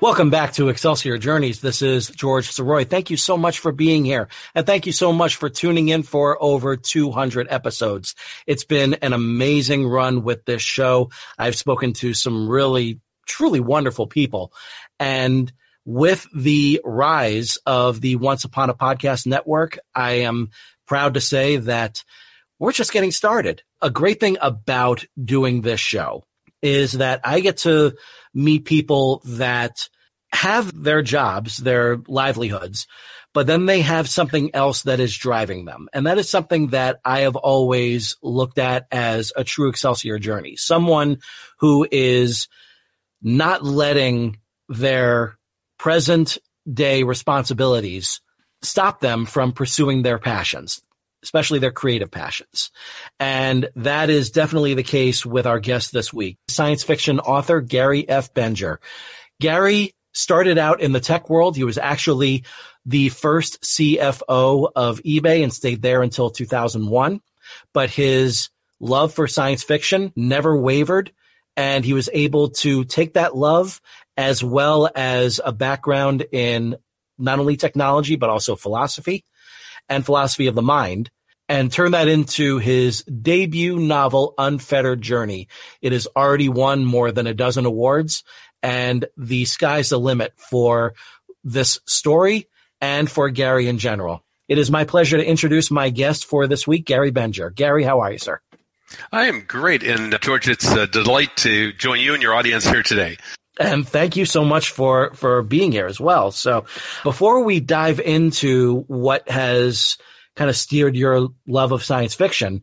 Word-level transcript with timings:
Welcome 0.00 0.30
back 0.30 0.52
to 0.54 0.68
Excelsior 0.68 1.18
Journeys. 1.18 1.60
This 1.60 1.80
is 1.80 2.08
George 2.08 2.48
Sirois. 2.50 2.88
Thank 2.88 3.10
you 3.10 3.16
so 3.16 3.36
much 3.36 3.58
for 3.58 3.72
being 3.72 4.04
here. 4.04 4.28
And 4.54 4.66
thank 4.66 4.86
you 4.86 4.92
so 4.92 5.12
much 5.12 5.36
for 5.36 5.48
tuning 5.48 5.88
in 5.88 6.02
for 6.02 6.42
over 6.42 6.76
200 6.76 7.46
episodes. 7.50 8.14
It's 8.46 8.64
been 8.64 8.94
an 8.94 9.12
amazing 9.12 9.86
run 9.86 10.22
with 10.22 10.44
this 10.44 10.62
show. 10.62 11.10
I've 11.38 11.56
spoken 11.56 11.92
to 11.94 12.14
some 12.14 12.48
really, 12.48 13.00
truly 13.26 13.60
wonderful 13.60 14.06
people. 14.06 14.52
And 14.98 15.52
with 15.84 16.26
the 16.34 16.80
rise 16.84 17.58
of 17.64 18.00
the 18.00 18.16
Once 18.16 18.44
Upon 18.44 18.70
a 18.70 18.74
Podcast 18.74 19.26
Network, 19.26 19.78
I 19.94 20.12
am 20.22 20.50
proud 20.86 21.14
to 21.14 21.20
say 21.20 21.56
that 21.56 22.04
we're 22.58 22.72
just 22.72 22.92
getting 22.92 23.12
started. 23.12 23.62
A 23.80 23.90
great 23.90 24.20
thing 24.20 24.36
about 24.40 25.04
doing 25.22 25.62
this 25.62 25.80
show 25.80 26.24
is 26.62 26.92
that 26.92 27.20
I 27.22 27.40
get 27.40 27.58
to 27.58 27.94
meet 28.36 28.66
people 28.66 29.22
that 29.24 29.88
have 30.32 30.70
their 30.82 31.02
jobs, 31.02 31.56
their 31.56 31.96
livelihoods, 32.06 32.86
but 33.32 33.46
then 33.46 33.66
they 33.66 33.80
have 33.80 34.08
something 34.08 34.54
else 34.54 34.82
that 34.82 35.00
is 35.00 35.16
driving 35.16 35.64
them. 35.64 35.88
And 35.92 36.06
that 36.06 36.18
is 36.18 36.28
something 36.28 36.68
that 36.68 37.00
I 37.04 37.20
have 37.20 37.36
always 37.36 38.16
looked 38.22 38.58
at 38.58 38.86
as 38.92 39.32
a 39.34 39.44
true 39.44 39.68
Excelsior 39.68 40.18
journey. 40.18 40.56
Someone 40.56 41.18
who 41.58 41.88
is 41.90 42.48
not 43.22 43.64
letting 43.64 44.38
their 44.68 45.38
present 45.78 46.38
day 46.70 47.02
responsibilities 47.02 48.20
stop 48.62 49.00
them 49.00 49.26
from 49.26 49.52
pursuing 49.52 50.02
their 50.02 50.18
passions, 50.18 50.80
especially 51.26 51.58
their 51.58 51.72
creative 51.72 52.10
passions. 52.10 52.70
And 53.18 53.68
that 53.74 54.10
is 54.10 54.30
definitely 54.30 54.74
the 54.74 54.84
case 54.84 55.26
with 55.26 55.44
our 55.44 55.58
guest 55.58 55.92
this 55.92 56.12
week, 56.12 56.38
science 56.46 56.84
fiction 56.84 57.18
author 57.18 57.60
Gary 57.60 58.08
F. 58.08 58.32
Bengier. 58.32 58.78
Gary 59.40 59.92
started 60.12 60.56
out 60.56 60.80
in 60.80 60.92
the 60.92 61.00
tech 61.00 61.28
world. 61.28 61.56
He 61.56 61.64
was 61.64 61.78
actually 61.78 62.44
the 62.84 63.08
first 63.08 63.60
CFO 63.62 64.70
of 64.76 65.02
eBay 65.02 65.42
and 65.42 65.52
stayed 65.52 65.82
there 65.82 66.00
until 66.00 66.30
2001. 66.30 67.20
But 67.72 67.90
his 67.90 68.48
love 68.78 69.12
for 69.12 69.26
science 69.26 69.64
fiction 69.64 70.12
never 70.14 70.56
wavered. 70.56 71.12
And 71.56 71.84
he 71.84 71.92
was 71.92 72.08
able 72.12 72.50
to 72.50 72.84
take 72.84 73.14
that 73.14 73.34
love 73.34 73.80
as 74.16 74.44
well 74.44 74.88
as 74.94 75.40
a 75.44 75.52
background 75.52 76.24
in 76.30 76.76
not 77.18 77.40
only 77.40 77.56
technology, 77.56 78.14
but 78.14 78.30
also 78.30 78.54
philosophy 78.54 79.24
and 79.88 80.04
philosophy 80.04 80.46
of 80.46 80.54
the 80.54 80.62
mind 80.62 81.10
and 81.48 81.70
turn 81.70 81.92
that 81.92 82.08
into 82.08 82.58
his 82.58 83.02
debut 83.04 83.78
novel, 83.78 84.34
Unfettered 84.38 85.00
Journey. 85.00 85.48
It 85.80 85.92
has 85.92 86.08
already 86.16 86.48
won 86.48 86.84
more 86.84 87.12
than 87.12 87.26
a 87.26 87.34
dozen 87.34 87.66
awards 87.66 88.24
and 88.62 89.06
the 89.16 89.44
sky's 89.44 89.90
the 89.90 90.00
limit 90.00 90.32
for 90.36 90.94
this 91.44 91.78
story 91.86 92.48
and 92.80 93.10
for 93.10 93.30
Gary 93.30 93.68
in 93.68 93.78
general. 93.78 94.24
It 94.48 94.58
is 94.58 94.70
my 94.70 94.84
pleasure 94.84 95.16
to 95.16 95.24
introduce 95.24 95.70
my 95.70 95.90
guest 95.90 96.24
for 96.24 96.46
this 96.46 96.66
week, 96.66 96.84
Gary 96.84 97.12
Bengier. 97.12 97.54
Gary, 97.54 97.84
how 97.84 98.00
are 98.00 98.12
you, 98.12 98.18
sir? 98.18 98.40
I 99.12 99.26
am 99.26 99.42
great. 99.46 99.82
And 99.82 100.14
uh, 100.14 100.18
George, 100.18 100.48
it's 100.48 100.70
a 100.70 100.86
delight 100.86 101.36
to 101.38 101.72
join 101.72 102.00
you 102.00 102.14
and 102.14 102.22
your 102.22 102.34
audience 102.34 102.64
here 102.64 102.82
today. 102.82 103.18
And 103.58 103.88
thank 103.88 104.16
you 104.16 104.26
so 104.26 104.44
much 104.44 104.70
for, 104.70 105.14
for 105.14 105.42
being 105.42 105.72
here 105.72 105.86
as 105.86 105.98
well. 105.98 106.30
So 106.30 106.66
before 107.02 107.42
we 107.42 107.58
dive 107.58 108.00
into 108.00 108.84
what 108.86 109.28
has 109.28 109.96
kind 110.36 110.50
of 110.50 110.56
steered 110.56 110.94
your 110.94 111.28
love 111.46 111.72
of 111.72 111.82
science 111.82 112.14
fiction, 112.14 112.62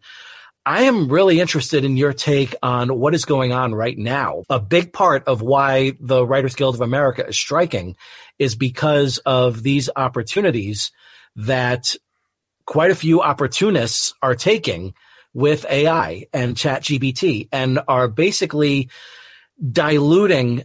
I 0.66 0.84
am 0.84 1.10
really 1.10 1.42
interested 1.42 1.84
in 1.84 1.98
your 1.98 2.14
take 2.14 2.56
on 2.64 2.98
what 2.98 3.14
is 3.14 3.26
going 3.26 3.52
on 3.52 3.76
right 3.76 3.98
now. 3.98 4.44
A 4.50 4.62
big 4.62 4.94
part 4.94 5.28
of 5.28 5.42
why 5.42 5.94
the 6.00 6.26
Writers 6.26 6.56
Guild 6.56 6.76
of 6.76 6.82
America 6.82 7.28
is 7.28 7.38
striking 7.38 7.98
is 8.40 8.56
because 8.56 9.18
of 9.26 9.62
these 9.62 9.90
opportunities 9.94 10.92
that 11.36 11.96
quite 12.66 12.92
a 12.92 12.96
few 12.96 13.22
opportunists 13.22 14.14
are 14.22 14.36
taking 14.36 14.94
with 15.34 15.66
AI 15.70 16.28
and 16.32 16.56
ChatGPT 16.56 17.50
and 17.52 17.80
are 17.88 18.08
basically 18.08 18.90
diluting 19.72 20.64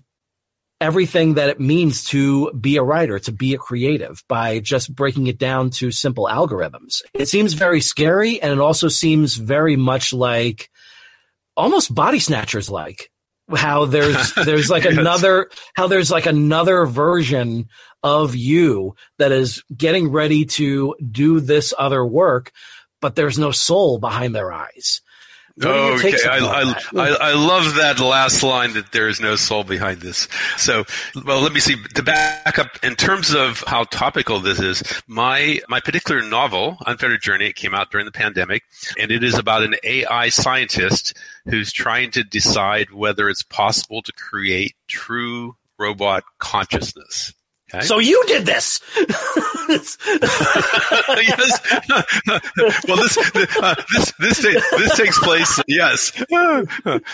everything 0.81 1.35
that 1.35 1.49
it 1.49 1.59
means 1.59 2.05
to 2.05 2.53
be 2.53 2.77
a 2.77 2.83
writer, 2.83 3.19
to 3.19 3.33
be 3.33 3.55
a 3.55 3.59
creative 3.59 4.23
by 4.29 4.61
just 4.61 4.95
breaking 4.95 5.27
it 5.27 5.39
down 5.39 5.71
to 5.71 5.91
simple 5.91 6.27
algorithms. 6.31 7.03
It 7.15 7.27
seems 7.29 7.55
very 7.55 7.81
scary 7.81 8.41
and 8.41 8.53
it 8.53 8.61
also 8.61 8.89
seems 8.89 9.35
very 9.35 9.77
much 9.77 10.13
like 10.13 10.71
almost 11.57 11.93
body 11.95 12.21
snatchers 12.21 12.71
like 12.71 13.11
how 13.57 13.87
there's 13.87 14.33
there's 14.45 14.71
like 14.71 14.85
Yes. 14.85 14.97
another 14.97 15.51
how 15.75 15.89
there's 15.89 16.11
like 16.11 16.27
another 16.27 16.87
version 16.87 17.69
of 18.05 18.37
you 18.37 18.95
that 19.19 19.33
is 19.33 19.65
getting 19.77 20.13
ready 20.13 20.45
to 20.45 20.95
do 21.11 21.41
this 21.41 21.75
other 21.77 22.05
work 22.07 22.53
but 23.01 23.17
there's 23.17 23.39
no 23.39 23.51
soul 23.53 23.99
behind 23.99 24.35
their 24.35 24.53
eyes. 24.53 25.01
Okay, 25.63 26.17
I, 26.25 26.39
I? 26.39 27.01
I, 27.01 27.09
I 27.31 27.35
love 27.35 27.75
that 27.77 27.99
last 27.99 28.43
line 28.43 28.75
that 28.75 28.93
there 28.93 29.09
is 29.09 29.21
no 29.21 29.37
soul 29.37 29.65
behind 29.65 30.01
this. 30.01 30.29
So, 30.57 30.85
well, 31.25 31.41
let 31.41 31.53
me 31.53 31.61
see. 31.61 31.77
To 31.95 32.03
back 32.03 32.59
up, 32.59 32.79
in 32.83 32.95
terms 32.95 33.35
of 33.35 33.65
how 33.67 33.85
topical 33.85 34.41
this 34.41 34.61
is, 34.61 34.83
my 35.07 35.61
my 35.69 35.81
particular 35.81 36.23
novel, 36.23 36.79
Unfettered 36.87 37.23
Journey, 37.23 37.47
it 37.47 37.57
came 37.57 37.75
out 37.75 37.91
during 37.91 38.07
the 38.07 38.13
pandemic, 38.13 38.63
and 38.99 39.11
it 39.11 39.25
is 39.25 39.37
about 39.37 39.63
an 39.63 39.75
AI 39.83 40.29
scientist 40.29 41.17
who's 41.47 41.73
trying 41.73 42.11
to 42.13 42.23
decide 42.23 42.93
whether 42.93 43.29
it's 43.29 43.43
possible 43.43 44.03
to 44.03 44.13
create 44.13 44.75
true 44.87 45.57
robot 45.79 46.25
consciousness. 46.39 47.33
Okay? 47.75 47.85
So 47.85 47.99
you 47.99 48.23
did 48.27 48.47
this. 48.47 48.81
yes. 49.69 49.99
well, 52.89 52.97
this 52.97 53.19
uh, 53.59 53.75
this 53.93 54.13
this 54.19 54.43
this 54.43 54.97
takes 54.97 55.19
place. 55.19 55.61
Yes. 55.67 56.13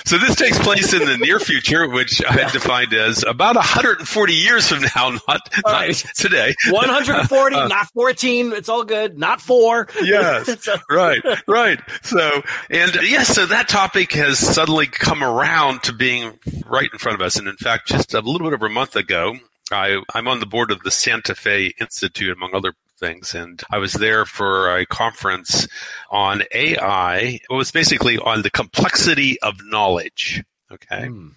So 0.05 0.19
this 0.19 0.37
takes 0.37 0.59
place 0.61 0.93
in 0.93 1.07
the 1.07 1.19
near 1.19 1.41
future, 1.41 1.89
which 1.89 2.25
I 2.25 2.49
defined 2.51 2.93
as 2.95 3.25
about 3.25 3.57
140 3.57 4.33
years 4.33 4.69
from 4.69 4.83
now, 4.83 5.11
not, 5.11 5.23
not 5.29 5.41
right. 5.65 5.95
today. 6.15 6.55
140, 6.71 7.57
not 7.69 7.87
14. 7.93 8.53
It's 8.53 8.69
all 8.69 8.85
good. 8.85 9.19
Not 9.19 9.41
four. 9.41 9.89
Yes. 10.03 10.63
So- 10.63 10.77
right, 10.91 11.21
right. 11.49 11.81
So, 12.03 12.43
and 12.71 12.95
yes, 13.03 13.35
so 13.35 13.47
that 13.47 13.69
topic 13.69 14.13
has 14.13 14.39
suddenly 14.39 14.87
come 14.87 15.25
around 15.25 15.83
to 15.85 15.93
being 15.93 16.39
right 16.67 16.89
in 16.93 16.99
front 16.99 17.21
of 17.21 17.27
us. 17.27 17.37
And 17.37 17.49
in 17.49 17.57
fact, 17.57 17.89
just 17.89 18.15
a 18.15 18.21
little 18.21 18.47
bit 18.47 18.55
over 18.55 18.67
a 18.67 18.71
month 18.71 18.95
ago, 18.97 19.35
I, 19.73 20.03
I'm 20.15 20.29
on 20.29 20.41
the 20.41 20.47
board 20.47 20.71
of 20.71 20.83
the 20.83 20.91
Santa 20.91 21.35
Fe 21.35 21.73
Institute, 21.81 22.37
among 22.37 22.55
other 22.55 22.75
things. 22.99 23.35
And 23.35 23.63
I 23.71 23.79
was 23.79 23.93
there 23.93 24.25
for 24.25 24.77
a 24.77 24.87
conference 24.87 25.67
on 26.11 26.43
AI. 26.53 27.41
It 27.49 27.53
was 27.53 27.71
basically 27.71 28.19
on 28.19 28.43
the 28.43 28.51
complexity 28.51 29.41
of 29.41 29.55
knowledge. 29.65 30.43
Okay. 30.71 31.07
Hmm. 31.07 31.29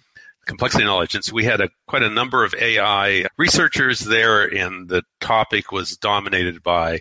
Complexity 0.46 0.84
of 0.84 0.88
knowledge. 0.88 1.14
And 1.14 1.24
so 1.24 1.34
we 1.34 1.44
had 1.44 1.60
a, 1.60 1.68
quite 1.86 2.02
a 2.02 2.10
number 2.10 2.44
of 2.44 2.54
AI 2.54 3.26
researchers 3.36 4.00
there, 4.00 4.44
and 4.44 4.88
the 4.88 5.02
topic 5.20 5.72
was 5.72 5.96
dominated 5.96 6.62
by 6.62 7.00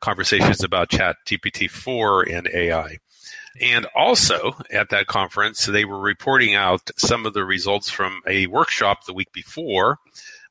conversations 0.00 0.62
about 0.62 0.90
Chat 0.90 1.16
GPT 1.26 1.68
4 1.68 2.28
and 2.28 2.48
AI. 2.52 2.98
And 3.60 3.86
also 3.94 4.56
at 4.70 4.90
that 4.90 5.06
conference, 5.06 5.64
they 5.64 5.84
were 5.84 5.98
reporting 5.98 6.54
out 6.54 6.90
some 6.96 7.24
of 7.26 7.34
the 7.34 7.44
results 7.44 7.88
from 7.88 8.20
a 8.26 8.46
workshop 8.46 9.06
the 9.06 9.14
week 9.14 9.32
before, 9.32 9.98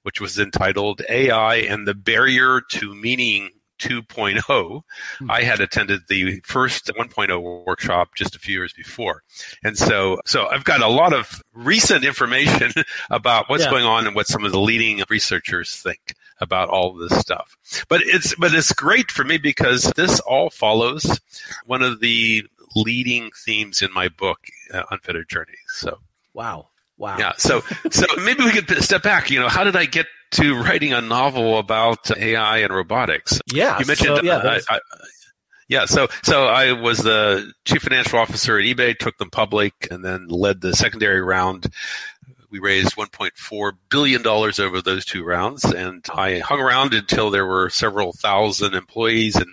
which 0.04 0.22
was 0.22 0.38
entitled 0.40 1.02
AI 1.10 1.56
and 1.56 1.88
the 1.88 1.94
Barrier 1.96 2.62
to 2.72 2.94
Meaning 2.96 3.50
2.0. 3.80 4.82
I 5.30 5.44
had 5.44 5.60
attended 5.60 6.02
the 6.08 6.40
first 6.46 6.88
1.0 6.88 7.66
workshop 7.66 8.10
just 8.16 8.36
a 8.36 8.40
few 8.40 8.54
years 8.54 8.72
before. 8.72 9.24
And 9.64 9.78
so, 9.78 10.22
so 10.26 10.48
I've 10.48 10.64
got 10.64 10.82
a 10.82 10.88
lot 10.88 11.12
of 11.14 11.42
recent 11.54 12.06
information 12.06 12.72
about 13.10 13.50
what's 13.50 13.64
Yeah. 13.66 13.72
going 13.72 13.84
on 13.86 14.06
and 14.08 14.16
what 14.16 14.28
some 14.28 14.46
of 14.46 14.52
the 14.52 14.60
leading 14.60 15.04
researchers 15.10 15.76
think. 15.76 16.16
about 16.40 16.68
all 16.68 16.94
this 16.94 17.18
stuff. 17.20 17.56
But 17.88 18.02
it's 18.02 18.36
but 18.36 18.54
it's 18.54 18.74
great 18.74 19.12
for 19.12 19.24
me 19.24 19.38
because 19.38 19.84
this 19.96 20.20
all 20.22 20.50
follows 20.50 21.20
one 21.66 21.82
of 21.82 22.00
the 22.02 22.44
leading 22.76 23.30
themes 23.46 23.82
in 23.82 23.94
my 23.94 24.10
book, 24.10 24.40
uh, 24.74 24.84
Unfettered 24.92 25.30
Journeys. 25.30 25.56
So 25.70 26.00
wow, 26.34 26.68
wow. 26.98 27.18
Yeah. 27.18 27.34
So 27.38 27.62
so 27.92 28.06
maybe 28.24 28.44
we 28.44 28.52
could 28.52 28.84
step 28.84 29.04
back. 29.04 29.30
You 29.30 29.40
know, 29.40 29.50
how 29.50 29.64
did 29.64 29.76
I 29.76 29.86
get 29.86 30.08
to 30.32 30.56
writing 30.56 30.94
a 30.94 31.02
novel 31.02 31.60
about 31.60 32.16
AI 32.18 32.60
and 32.60 32.74
robotics? 32.74 33.40
Yeah. 33.52 33.80
You 33.80 33.86
mentioned. 33.86 34.18
So, 34.18 34.24
yeah, 34.24 34.38
uh, 34.38 34.60
I, 34.70 34.76
I, 34.76 34.80
yeah, 35.70 35.86
so 35.86 36.08
so 36.24 36.46
I 36.46 36.74
was 36.74 37.00
the 37.00 37.52
chief 37.66 37.84
financial 37.84 38.20
officer 38.20 38.60
at 38.60 38.66
eBay, 38.66 38.98
took 38.98 39.18
them 39.18 39.30
public, 39.30 39.88
and 39.90 40.04
then 40.04 40.28
led 40.28 40.62
the 40.62 40.74
secondary 40.74 41.22
round. 41.22 41.68
We 42.54 42.60
raised 42.60 42.96
1.4 42.96 43.72
billion 43.90 44.22
dollars 44.22 44.60
over 44.60 44.80
those 44.80 45.06
two 45.06 45.24
rounds, 45.24 45.66
and 45.66 46.06
I 46.14 46.38
hung 46.38 46.60
around 46.60 46.94
until 46.94 47.32
there 47.32 47.48
were 47.48 47.72
several 47.72 48.14
thousand 48.14 48.76
employees, 48.76 49.36
and 49.36 49.48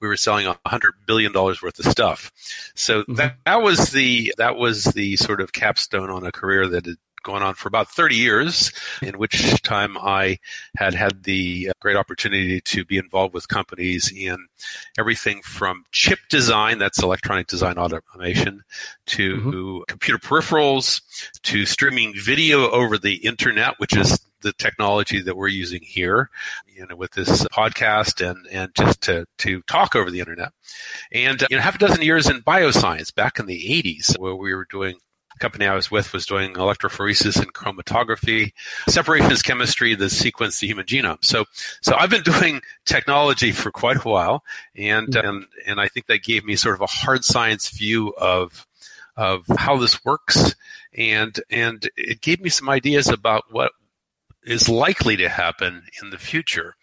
we 0.00 0.08
were 0.08 0.16
selling 0.16 0.46
100 0.46 0.94
billion 1.06 1.30
dollars 1.30 1.62
worth 1.62 1.78
of 1.78 1.84
stuff. 1.84 2.32
So 2.74 3.02
mm-hmm. 3.02 3.14
that 3.14 3.36
that 3.46 3.62
was 3.62 3.90
the 3.90 4.34
that 4.36 4.56
was 4.56 4.82
the 4.82 5.14
sort 5.14 5.40
of 5.40 5.52
capstone 5.52 6.10
on 6.10 6.26
a 6.26 6.32
career 6.32 6.66
that 6.66 6.86
had 6.86 6.96
going 7.22 7.42
on 7.42 7.54
for 7.54 7.68
about 7.68 7.88
30 7.88 8.16
years, 8.16 8.72
in 9.02 9.18
which 9.18 9.60
time 9.62 9.96
I 9.98 10.38
had 10.76 10.94
had 10.94 11.24
the 11.24 11.70
uh, 11.70 11.72
great 11.80 11.96
opportunity 11.96 12.60
to 12.60 12.84
be 12.84 12.98
involved 12.98 13.34
with 13.34 13.48
companies 13.48 14.12
in 14.14 14.46
everything 14.98 15.42
from 15.42 15.84
chip 15.92 16.18
design, 16.28 16.78
that's 16.78 17.02
electronic 17.02 17.46
design 17.46 17.78
automation, 17.78 18.62
to 19.06 19.36
mm-hmm. 19.36 19.82
computer 19.88 20.18
peripherals, 20.18 21.00
to 21.42 21.66
streaming 21.66 22.14
video 22.16 22.70
over 22.70 22.98
the 22.98 23.16
internet, 23.16 23.78
which 23.78 23.96
is 23.96 24.20
the 24.42 24.52
technology 24.54 25.20
that 25.20 25.36
we're 25.36 25.48
using 25.48 25.82
here, 25.82 26.30
you 26.66 26.86
know, 26.86 26.96
with 26.96 27.12
this 27.12 27.44
podcast 27.48 28.26
and, 28.26 28.46
and 28.50 28.74
just 28.74 29.00
to, 29.02 29.26
to 29.38 29.60
talk 29.62 29.94
over 29.94 30.10
the 30.10 30.20
internet. 30.20 30.52
And, 31.12 31.42
uh, 31.42 31.46
you 31.50 31.56
know, 31.56 31.62
half 31.62 31.76
a 31.76 31.78
dozen 31.78 32.02
years 32.02 32.28
in 32.28 32.42
bioscience 32.42 33.14
back 33.14 33.38
in 33.38 33.46
the 33.46 33.82
80s 33.82 34.18
where 34.18 34.34
we 34.34 34.54
were 34.54 34.66
doing 34.70 34.96
company 35.40 35.66
I 35.66 35.74
was 35.74 35.90
with 35.90 36.12
was 36.12 36.26
doing 36.26 36.54
electrophoresis 36.54 37.40
and 37.40 37.52
chromatography, 37.52 38.52
separations 38.88 39.42
chemistry 39.42 39.94
that 39.94 40.06
sequenced 40.06 40.60
the 40.60 40.68
human 40.68 40.86
genome. 40.86 41.24
So, 41.24 41.46
so 41.80 41.96
I've 41.96 42.10
been 42.10 42.22
doing 42.22 42.62
technology 42.84 43.52
for 43.52 43.70
quite 43.70 44.04
a 44.04 44.08
while, 44.08 44.44
and 44.76 45.08
mm-hmm. 45.08 45.26
and 45.26 45.46
and 45.66 45.80
I 45.80 45.88
think 45.88 46.06
that 46.06 46.22
gave 46.22 46.44
me 46.44 46.56
sort 46.56 46.74
of 46.74 46.82
a 46.82 46.86
hard 46.86 47.24
science 47.24 47.70
view 47.70 48.14
of 48.16 48.66
of 49.16 49.44
how 49.58 49.76
this 49.76 50.04
works, 50.04 50.54
and 50.94 51.38
and 51.50 51.88
it 51.96 52.20
gave 52.20 52.40
me 52.40 52.50
some 52.50 52.68
ideas 52.68 53.08
about 53.08 53.44
what 53.50 53.72
is 54.44 54.68
likely 54.68 55.16
to 55.16 55.28
happen 55.28 55.82
in 56.02 56.10
the 56.10 56.18
future. 56.18 56.76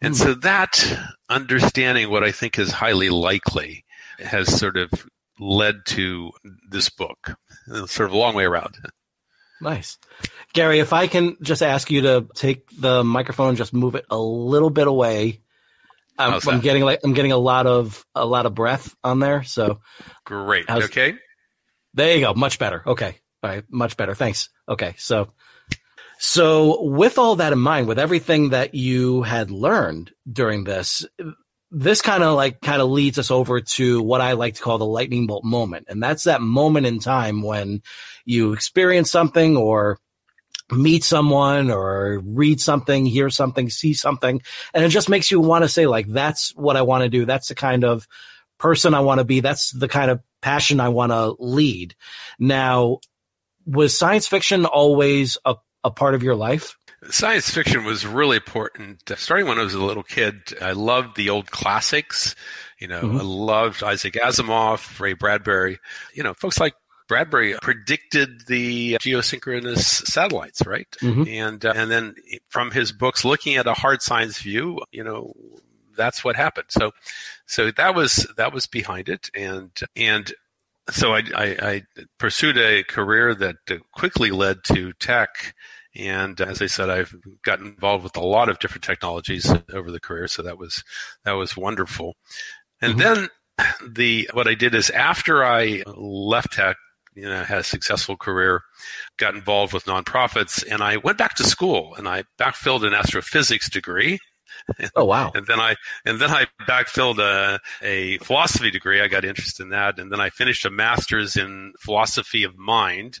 And 0.00 0.14
so 0.14 0.34
that 0.34 0.84
understanding 1.30 2.10
what 2.10 2.22
I 2.22 2.30
think 2.30 2.58
is 2.58 2.70
highly 2.70 3.08
likely 3.08 3.86
has 4.18 4.54
sort 4.54 4.76
of 4.76 4.90
led 5.38 5.86
to 5.86 6.30
this 6.68 6.90
book. 6.90 7.36
Sort 7.66 8.08
of 8.08 8.12
a 8.12 8.16
long 8.16 8.34
way 8.34 8.44
around. 8.44 8.76
Nice. 9.60 9.98
Gary, 10.52 10.80
if 10.80 10.92
I 10.92 11.06
can 11.06 11.36
just 11.42 11.62
ask 11.62 11.90
you 11.90 12.02
to 12.02 12.28
take 12.34 12.68
the 12.78 13.02
microphone 13.02 13.50
and 13.50 13.58
just 13.58 13.72
move 13.72 13.94
it 13.94 14.04
a 14.10 14.18
little 14.18 14.70
bit 14.70 14.86
away. 14.86 15.40
I'm, 16.16 16.40
I'm 16.46 16.60
getting 16.60 16.84
like 16.84 17.00
I'm 17.02 17.12
getting 17.12 17.32
a 17.32 17.36
lot 17.36 17.66
of 17.66 18.06
a 18.14 18.24
lot 18.24 18.46
of 18.46 18.54
breath 18.54 18.94
on 19.02 19.18
there. 19.18 19.42
So 19.42 19.80
great. 20.24 20.70
okay. 20.70 21.14
There 21.94 22.14
you 22.14 22.20
go. 22.20 22.34
Much 22.34 22.58
better. 22.58 22.82
Okay. 22.86 23.18
All 23.42 23.50
right. 23.50 23.64
Much 23.68 23.96
better. 23.96 24.14
Thanks. 24.14 24.48
Okay. 24.68 24.94
So 24.96 25.32
so 26.18 26.82
with 26.82 27.18
all 27.18 27.36
that 27.36 27.52
in 27.52 27.58
mind, 27.58 27.88
with 27.88 27.98
everything 27.98 28.50
that 28.50 28.74
you 28.74 29.22
had 29.22 29.50
learned 29.50 30.12
during 30.30 30.64
this, 30.64 31.04
this 31.74 32.00
kind 32.00 32.22
of 32.22 32.36
like 32.36 32.60
kind 32.60 32.80
of 32.80 32.88
leads 32.88 33.18
us 33.18 33.32
over 33.32 33.60
to 33.60 34.00
what 34.00 34.20
I 34.20 34.32
like 34.32 34.54
to 34.54 34.62
call 34.62 34.78
the 34.78 34.86
lightning 34.86 35.26
bolt 35.26 35.44
moment. 35.44 35.86
And 35.88 36.00
that's 36.00 36.24
that 36.24 36.40
moment 36.40 36.86
in 36.86 37.00
time 37.00 37.42
when 37.42 37.82
you 38.24 38.52
experience 38.52 39.10
something 39.10 39.56
or 39.56 39.98
meet 40.70 41.02
someone 41.02 41.72
or 41.72 42.22
read 42.24 42.60
something, 42.60 43.04
hear 43.04 43.28
something, 43.28 43.70
see 43.70 43.92
something, 43.92 44.40
and 44.72 44.84
it 44.84 44.90
just 44.90 45.08
makes 45.08 45.32
you 45.32 45.40
want 45.40 45.64
to 45.64 45.68
say 45.68 45.86
like, 45.86 46.06
that's 46.06 46.54
what 46.54 46.76
I 46.76 46.82
want 46.82 47.02
to 47.02 47.10
do. 47.10 47.26
That's 47.26 47.48
the 47.48 47.56
kind 47.56 47.84
of 47.84 48.06
person 48.56 48.94
I 48.94 49.00
want 49.00 49.18
to 49.18 49.24
be. 49.24 49.40
That's 49.40 49.72
the 49.72 49.88
kind 49.88 50.12
of 50.12 50.20
passion 50.42 50.78
I 50.78 50.90
want 50.90 51.10
to 51.10 51.34
lead. 51.40 51.96
Now, 52.38 53.00
was 53.66 53.98
science 53.98 54.28
fiction 54.28 54.64
always 54.64 55.38
a, 55.44 55.56
a 55.82 55.90
part 55.90 56.14
of 56.14 56.22
your 56.22 56.36
life? 56.36 56.76
Science 57.10 57.50
fiction 57.50 57.84
was 57.84 58.06
really 58.06 58.36
important. 58.36 59.02
Starting 59.16 59.46
when 59.46 59.58
I 59.58 59.62
was 59.62 59.74
a 59.74 59.82
little 59.82 60.02
kid, 60.02 60.54
I 60.60 60.72
loved 60.72 61.16
the 61.16 61.30
old 61.30 61.50
classics. 61.50 62.34
You 62.78 62.88
know, 62.88 63.02
mm-hmm. 63.02 63.18
I 63.18 63.22
loved 63.22 63.82
Isaac 63.82 64.14
Asimov, 64.14 64.98
Ray 65.00 65.14
Bradbury. 65.14 65.78
You 66.14 66.22
know, 66.22 66.34
folks 66.34 66.58
like 66.58 66.74
Bradbury 67.08 67.54
predicted 67.60 68.46
the 68.46 68.94
geosynchronous 68.94 70.06
satellites, 70.06 70.62
right? 70.66 70.88
Mm-hmm. 71.02 71.28
And 71.28 71.64
uh, 71.64 71.72
and 71.76 71.90
then 71.90 72.14
from 72.48 72.70
his 72.70 72.92
books, 72.92 73.24
looking 73.24 73.56
at 73.56 73.66
a 73.66 73.74
hard 73.74 74.02
science 74.02 74.38
view, 74.40 74.80
you 74.90 75.04
know, 75.04 75.34
that's 75.96 76.24
what 76.24 76.36
happened. 76.36 76.66
So, 76.70 76.92
so 77.46 77.70
that 77.72 77.94
was 77.94 78.26
that 78.36 78.52
was 78.52 78.66
behind 78.66 79.08
it, 79.08 79.30
and 79.34 79.70
and 79.94 80.32
so 80.90 81.14
I, 81.14 81.22
I, 81.34 81.56
I 81.60 81.82
pursued 82.18 82.58
a 82.58 82.82
career 82.84 83.34
that 83.34 83.56
quickly 83.92 84.30
led 84.30 84.64
to 84.64 84.92
tech 84.94 85.54
and 85.96 86.40
as 86.40 86.60
I 86.60 86.66
said, 86.66 86.90
I've 86.90 87.14
gotten 87.44 87.66
involved 87.66 88.04
with 88.04 88.16
a 88.16 88.24
lot 88.24 88.48
of 88.48 88.58
different 88.58 88.84
technologies 88.84 89.52
over 89.72 89.90
the 89.90 90.00
career, 90.00 90.26
so 90.26 90.42
that 90.42 90.58
was 90.58 90.82
that 91.24 91.32
was 91.32 91.56
wonderful. 91.56 92.16
And 92.80 92.94
mm-hmm. 92.94 93.00
then 93.00 93.28
the 93.88 94.28
what 94.32 94.48
I 94.48 94.54
did 94.54 94.74
is 94.74 94.90
after 94.90 95.44
I 95.44 95.82
left 95.86 96.52
tech, 96.52 96.76
you 97.14 97.28
know, 97.28 97.44
had 97.44 97.58
a 97.58 97.64
successful 97.64 98.16
career, 98.16 98.62
got 99.18 99.34
involved 99.34 99.72
with 99.72 99.84
nonprofits, 99.84 100.64
and 100.68 100.82
I 100.82 100.96
went 100.96 101.18
back 101.18 101.34
to 101.36 101.44
school 101.44 101.94
and 101.96 102.08
I 102.08 102.24
backfilled 102.38 102.84
an 102.84 102.94
astrophysics 102.94 103.70
degree. 103.70 104.18
Oh 104.94 105.04
wow! 105.04 105.32
and 105.34 105.46
then 105.46 105.58
I 105.58 105.74
and 106.04 106.20
then 106.20 106.30
I 106.30 106.46
backfilled 106.62 107.18
a, 107.18 107.60
a 107.82 108.18
philosophy 108.18 108.70
degree. 108.70 109.00
I 109.00 109.08
got 109.08 109.24
interested 109.24 109.62
in 109.62 109.70
that, 109.70 109.98
and 109.98 110.12
then 110.12 110.20
I 110.20 110.30
finished 110.30 110.64
a 110.64 110.70
master's 110.70 111.36
in 111.36 111.72
philosophy 111.80 112.44
of 112.44 112.56
mind 112.56 113.18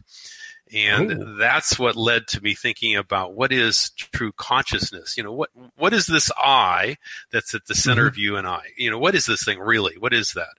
and 0.72 1.12
Ooh. 1.12 1.36
that's 1.36 1.78
what 1.78 1.96
led 1.96 2.26
to 2.28 2.40
me 2.40 2.54
thinking 2.54 2.96
about 2.96 3.34
what 3.34 3.52
is 3.52 3.90
true 3.96 4.32
consciousness. 4.32 5.16
You 5.16 5.24
know 5.24 5.32
what 5.32 5.50
what 5.76 5.92
is 5.92 6.06
this 6.06 6.30
i 6.38 6.96
that's 7.30 7.54
at 7.54 7.66
the 7.66 7.74
center 7.74 8.02
mm-hmm. 8.02 8.08
of 8.08 8.18
you 8.18 8.36
and 8.36 8.46
i? 8.46 8.62
You 8.76 8.90
know 8.90 8.98
what 8.98 9.14
is 9.14 9.26
this 9.26 9.44
thing 9.44 9.58
really? 9.58 9.96
What 9.98 10.14
is 10.14 10.32
that? 10.32 10.54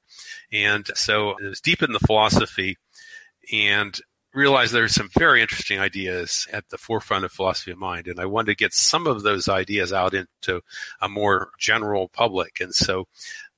And 0.52 0.86
so 0.96 1.32
it 1.32 1.44
was 1.44 1.62
deep 1.62 1.82
in 1.82 1.92
the 1.92 2.00
philosophy 2.00 2.78
and 3.52 4.00
realized 4.34 4.74
there's 4.74 4.94
some 4.94 5.10
very 5.18 5.42
interesting 5.42 5.80
ideas 5.80 6.46
at 6.52 6.68
the 6.70 6.78
forefront 6.78 7.26
of 7.26 7.32
philosophy 7.32 7.72
of 7.72 7.78
mind. 7.78 8.08
And 8.08 8.20
i 8.20 8.26
wanted 8.26 8.52
to 8.52 8.56
get 8.56 8.74
some 8.74 9.08
of 9.08 9.24
those 9.24 9.50
ideas 9.50 9.92
out 9.92 10.14
into 10.14 10.62
a 11.02 11.10
more 11.10 11.50
general 11.58 12.10
public. 12.10 12.60
And 12.62 12.76
so 12.76 13.08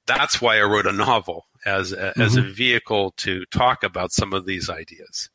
that's 0.06 0.42
why 0.42 0.60
i 0.60 0.64
wrote 0.64 0.88
a 0.88 0.94
novel 0.94 1.46
as 1.66 1.92
a, 1.92 1.98
mm-hmm. 1.98 2.22
as 2.22 2.38
a 2.38 2.42
vehicle 2.42 3.12
to 3.18 3.44
talk 3.48 3.84
about 3.84 4.14
some 4.14 4.32
of 4.34 4.46
these 4.46 4.70
ideas 4.70 5.30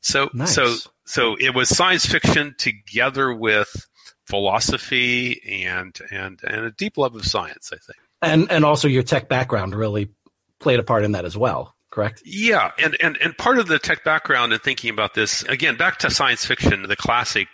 so 0.00 0.30
nice. 0.32 0.54
so 0.54 0.74
so 1.04 1.36
it 1.38 1.54
was 1.54 1.68
science 1.68 2.06
fiction 2.06 2.54
together 2.58 3.32
with 3.32 3.86
philosophy 4.26 5.64
and 5.64 5.96
and 6.10 6.40
and 6.42 6.64
a 6.64 6.70
deep 6.72 6.96
love 6.96 7.14
of 7.14 7.24
science, 7.24 7.70
I 7.72 7.76
think. 7.76 7.98
And 8.22 8.50
and 8.50 8.64
also 8.64 8.88
your 8.88 9.02
tech 9.02 9.28
background 9.28 9.74
really 9.74 10.10
played 10.58 10.80
a 10.80 10.82
part 10.82 11.04
in 11.04 11.12
that 11.12 11.24
as 11.24 11.36
well 11.36 11.75
correct? 11.96 12.22
Yeah, 12.26 12.72
and, 12.78 12.94
and, 13.00 13.16
and 13.22 13.36
part 13.38 13.58
of 13.58 13.68
the 13.68 13.78
tech 13.78 14.04
background 14.04 14.52
and 14.52 14.60
thinking 14.60 14.90
about 14.90 15.14
this, 15.14 15.42
again, 15.44 15.76
back 15.76 15.98
to 16.00 16.10
science 16.10 16.44
fiction, 16.44 16.82
the 16.82 16.94
classic 16.94 17.48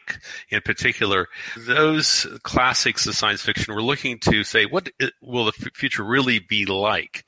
in 0.50 0.60
particular, 0.62 1.28
those 1.56 2.26
classics 2.42 3.06
of 3.06 3.14
science 3.14 3.40
fiction 3.40 3.72
were 3.72 3.82
looking 3.82 4.18
to 4.18 4.42
say, 4.42 4.66
what 4.66 4.90
will 5.20 5.44
the 5.44 5.52
future 5.52 6.02
really 6.02 6.40
be 6.40 6.66
like? 6.66 7.24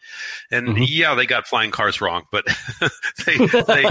And 0.51 0.71
mm-hmm. 0.71 0.85
yeah, 0.89 1.15
they 1.15 1.25
got 1.25 1.47
flying 1.47 1.71
cars 1.71 2.01
wrong, 2.01 2.25
but 2.33 2.45
they, 3.27 3.37
they 3.37 3.85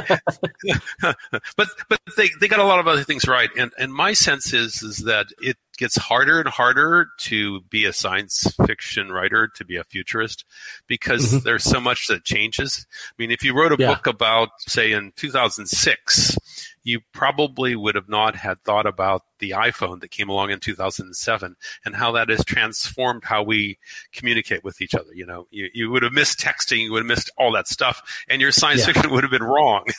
but, 1.55 1.69
but 1.87 1.99
they, 2.17 2.29
they 2.41 2.49
got 2.49 2.59
a 2.59 2.65
lot 2.65 2.79
of 2.79 2.89
other 2.89 3.05
things 3.05 3.25
right. 3.25 3.49
And, 3.57 3.71
and 3.79 3.93
my 3.93 4.11
sense 4.11 4.53
is, 4.53 4.83
is 4.83 4.97
that 5.05 5.27
it 5.41 5.55
gets 5.77 5.95
harder 5.97 6.39
and 6.39 6.49
harder 6.49 7.07
to 7.19 7.61
be 7.61 7.85
a 7.85 7.93
science 7.93 8.53
fiction 8.65 9.11
writer, 9.11 9.49
to 9.55 9.65
be 9.65 9.77
a 9.77 9.83
futurist, 9.83 10.45
because 10.87 11.33
mm-hmm. 11.33 11.43
there's 11.43 11.63
so 11.63 11.79
much 11.79 12.07
that 12.07 12.23
changes. 12.23 12.85
I 12.91 13.13
mean, 13.17 13.31
if 13.31 13.43
you 13.43 13.55
wrote 13.55 13.71
a 13.71 13.77
yeah. 13.79 13.93
book 13.93 14.07
about, 14.07 14.49
say, 14.59 14.91
in 14.91 15.11
2006, 15.15 16.37
you 16.83 16.99
probably 17.13 17.75
would 17.75 17.95
have 17.95 18.09
not 18.09 18.35
had 18.35 18.61
thought 18.63 18.85
about 18.85 19.23
the 19.39 19.51
iPhone 19.51 19.99
that 20.01 20.09
came 20.11 20.29
along 20.29 20.51
in 20.51 20.59
2007 20.59 21.55
and 21.85 21.95
how 21.95 22.13
that 22.13 22.29
has 22.29 22.43
transformed 22.45 23.23
how 23.25 23.43
we 23.43 23.77
communicate 24.13 24.63
with 24.63 24.81
each 24.81 24.95
other. 24.95 25.13
You 25.13 25.25
know, 25.25 25.47
you, 25.51 25.69
you 25.73 25.91
would 25.91 26.03
have 26.03 26.13
missed 26.13 26.39
texting, 26.39 26.79
you 26.83 26.91
would 26.93 26.99
have 26.99 27.07
missed 27.07 27.29
all 27.37 27.51
that 27.53 27.67
stuff, 27.67 28.01
and 28.29 28.41
your 28.41 28.51
science 28.51 28.81
Yeah. 28.81 28.93
fiction 28.93 29.11
would 29.11 29.23
have 29.23 29.31
been 29.31 29.43
wrong. 29.43 29.85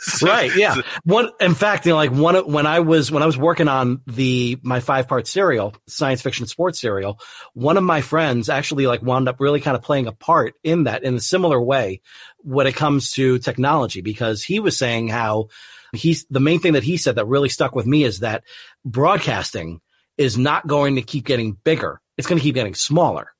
So- 0.00 0.26
right. 0.26 0.54
Yeah. 0.54 0.74
so- 0.74 0.82
One, 1.04 1.30
in 1.40 1.54
fact, 1.54 1.86
you 1.86 1.92
know, 1.92 1.96
like 1.96 2.10
one, 2.10 2.36
when 2.50 2.66
I 2.66 2.80
was, 2.80 3.10
when 3.10 3.22
I 3.22 3.26
was 3.26 3.38
working 3.38 3.68
on 3.68 4.00
the, 4.06 4.58
my 4.62 4.80
five 4.80 5.06
part 5.08 5.26
serial, 5.26 5.74
science 5.86 6.20
fiction 6.22 6.46
sports 6.46 6.80
serial, 6.80 7.20
one 7.54 7.76
of 7.76 7.84
my 7.84 8.00
friends 8.00 8.48
actually 8.48 8.86
like 8.86 9.02
wound 9.02 9.28
up 9.28 9.40
really 9.40 9.60
kind 9.60 9.76
of 9.76 9.82
playing 9.82 10.06
a 10.08 10.12
part 10.12 10.54
in 10.64 10.84
that 10.84 11.04
in 11.04 11.14
a 11.14 11.20
similar 11.20 11.60
way 11.60 12.00
when 12.38 12.66
it 12.66 12.76
comes 12.76 13.12
to 13.12 13.38
technology, 13.38 14.00
because 14.00 14.42
he 14.42 14.60
was 14.60 14.76
saying 14.78 15.08
how 15.08 15.48
he's 15.94 16.24
the 16.30 16.40
main 16.40 16.60
thing 16.60 16.74
that 16.74 16.82
he 16.82 16.96
said 16.96 17.16
that 17.16 17.26
really 17.26 17.48
stuck 17.48 17.74
with 17.74 17.86
me 17.86 18.04
is 18.04 18.20
that 18.20 18.44
broadcasting 18.84 19.80
is 20.16 20.36
not 20.36 20.66
going 20.66 20.96
to 20.96 21.02
keep 21.02 21.24
getting 21.24 21.52
bigger. 21.52 22.00
It's 22.16 22.26
going 22.26 22.38
to 22.38 22.42
keep 22.42 22.54
getting 22.54 22.74
smaller. 22.74 23.32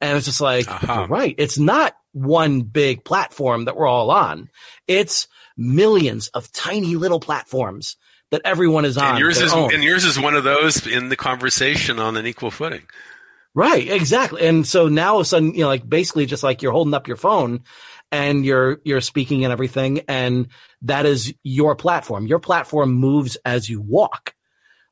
And 0.00 0.16
it's 0.16 0.26
just 0.26 0.40
like, 0.40 0.68
Uh-huh. 0.68 1.06
right. 1.08 1.34
It's 1.38 1.58
not 1.58 1.94
one 2.12 2.62
big 2.62 3.04
platform 3.04 3.66
that 3.66 3.76
we're 3.76 3.86
all 3.86 4.10
on. 4.10 4.48
It's 4.88 5.28
millions 5.56 6.28
of 6.28 6.50
tiny 6.52 6.96
little 6.96 7.20
platforms 7.20 7.96
that 8.30 8.42
everyone 8.44 8.84
is 8.84 8.96
on. 8.96 9.10
and 9.10 9.18
yours 9.18 9.40
is 9.40 9.52
own. 9.52 9.72
and 9.74 9.84
yours 9.84 10.04
is 10.04 10.18
one 10.18 10.34
of 10.34 10.42
those 10.44 10.86
in 10.86 11.08
the 11.08 11.16
conversation 11.16 11.98
on 11.98 12.16
an 12.16 12.26
equal 12.26 12.50
footing. 12.50 12.82
Right, 13.54 13.88
exactly. 13.90 14.46
And 14.46 14.66
so 14.66 14.88
now 14.88 15.14
all 15.14 15.20
of 15.20 15.22
a 15.22 15.28
sudden, 15.28 15.54
you 15.54 15.62
know, 15.62 15.66
like 15.66 15.88
basically 15.88 16.26
just 16.26 16.42
like 16.42 16.62
you're 16.62 16.72
holding 16.72 16.94
up 16.94 17.08
your 17.08 17.16
phone 17.16 17.64
and 18.12 18.44
you're 18.44 18.80
you're 18.84 19.00
speaking 19.00 19.44
and 19.44 19.52
everything, 19.52 20.00
and 20.08 20.48
that 20.82 21.06
is 21.06 21.32
your 21.42 21.76
platform. 21.76 22.26
Your 22.26 22.38
platform 22.40 22.92
moves 22.94 23.36
as 23.44 23.68
you 23.68 23.80
walk. 23.80 24.34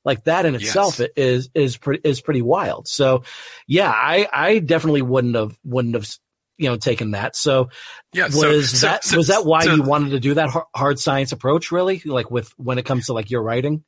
Like 0.04 0.24
that 0.24 0.46
in 0.46 0.54
itself 0.54 1.00
Yes. 1.00 1.08
is 1.16 1.50
is 1.54 1.76
pretty 1.76 2.00
is 2.08 2.20
pretty 2.20 2.42
wild. 2.42 2.88
So 2.88 3.24
yeah, 3.66 3.90
I 3.90 4.28
I 4.32 4.58
definitely 4.60 5.02
wouldn't 5.02 5.34
have 5.34 5.58
wouldn't 5.64 5.94
have 5.94 6.08
you 6.56 6.68
know 6.70 6.76
taken 6.76 7.10
that. 7.10 7.36
So 7.36 7.68
Yeah. 8.14 8.26
was 8.26 8.34
so, 8.40 8.60
so- 8.62 8.86
that 8.86 9.04
so- 9.04 9.16
was 9.18 9.26
that 9.26 9.44
why 9.44 9.64
you 9.64 9.82
wanted 9.82 10.10
to 10.10 10.20
do 10.20 10.34
that 10.34 10.50
hard 10.74 10.98
science 10.98 11.32
approach 11.32 11.72
really? 11.72 12.00
Like 12.04 12.30
with 12.30 12.48
when 12.56 12.78
it 12.78 12.84
comes 12.86 13.06
to 13.06 13.12
like 13.12 13.30
your 13.30 13.42
writing? 13.42 13.84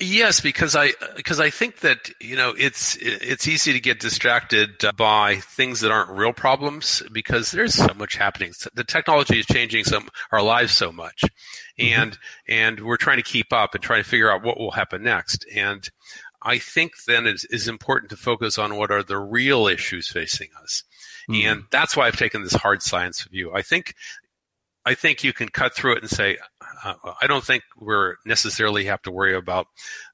Yes, 0.00 0.40
because 0.40 0.76
I 0.76 0.92
because 1.16 1.40
I 1.40 1.50
think 1.50 1.80
that 1.80 2.10
you 2.20 2.36
know 2.36 2.54
it's 2.56 2.96
it's 3.00 3.48
easy 3.48 3.72
to 3.72 3.80
get 3.80 4.00
distracted 4.00 4.84
uh, 4.84 4.92
by 4.92 5.36
things 5.36 5.80
that 5.80 5.90
aren't 5.90 6.10
real 6.10 6.32
problems 6.32 7.02
because 7.12 7.50
there's 7.50 7.74
so 7.74 7.92
much 7.94 8.16
happening. 8.16 8.52
The 8.74 8.84
technology 8.84 9.38
is 9.38 9.46
changing 9.46 9.84
some 9.84 10.08
our 10.30 10.42
lives 10.42 10.72
so 10.72 10.92
much, 10.92 11.24
and 11.78 12.16
and 12.46 12.80
we're 12.80 12.96
trying 12.96 13.16
to 13.16 13.22
keep 13.22 13.52
up 13.52 13.74
and 13.74 13.82
trying 13.82 14.02
to 14.02 14.08
figure 14.08 14.30
out 14.30 14.42
what 14.42 14.58
will 14.58 14.72
happen 14.72 15.02
next. 15.02 15.44
And 15.54 15.88
I 16.42 16.58
think 16.58 17.04
then 17.06 17.26
it 17.26 17.40
is 17.50 17.66
important 17.66 18.10
to 18.10 18.16
focus 18.16 18.58
on 18.58 18.76
what 18.76 18.90
are 18.90 19.02
the 19.02 19.18
real 19.18 19.66
issues 19.66 20.08
facing 20.08 20.48
us, 20.62 20.84
and 21.28 21.64
that's 21.70 21.96
why 21.96 22.06
I've 22.06 22.16
taken 22.16 22.42
this 22.42 22.54
hard 22.54 22.82
science 22.82 23.22
view. 23.24 23.52
I 23.52 23.62
think 23.62 23.94
I 24.88 24.94
think 24.94 25.22
you 25.22 25.32
can 25.34 25.48
cut 25.48 25.74
through 25.74 25.96
it 25.96 26.02
and 26.02 26.10
say, 26.10 26.38
uh, 26.84 26.94
I 27.20 27.26
don't 27.26 27.44
think 27.44 27.62
we're 27.78 28.16
necessarily 28.24 28.84
have 28.86 29.02
to 29.02 29.10
worry 29.10 29.34
about 29.34 29.66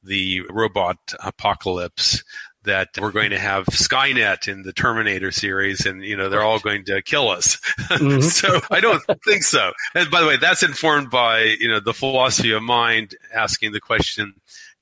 the 0.03 0.43
robot 0.51 0.97
apocalypse 1.23 2.25
that 2.65 2.89
we're 3.01 3.13
going 3.13 3.31
to 3.31 3.39
have 3.39 3.67
Skynet 3.67 4.49
in 4.49 4.63
the 4.63 4.73
Terminator 4.73 5.31
series 5.31 5.87
and, 5.87 6.03
you 6.03 6.17
know, 6.17 6.29
they're 6.29 6.43
all 6.43 6.59
going 6.59 6.85
to 6.87 7.03
kill 7.03 7.29
us. 7.29 7.59
Mhm. 7.91 8.23
so 8.41 8.61
I 8.71 8.81
don't 8.81 9.03
think 9.25 9.43
so. 9.45 9.73
And 9.95 10.11
by 10.11 10.21
the 10.23 10.27
way, 10.27 10.39
that's 10.39 10.63
informed 10.63 11.11
by, 11.11 11.43
you 11.61 11.69
know, 11.69 11.79
the 11.79 11.95
philosophy 11.95 12.51
of 12.53 12.63
mind 12.63 13.15
asking 13.33 13.73
the 13.73 13.81
question, 13.81 14.35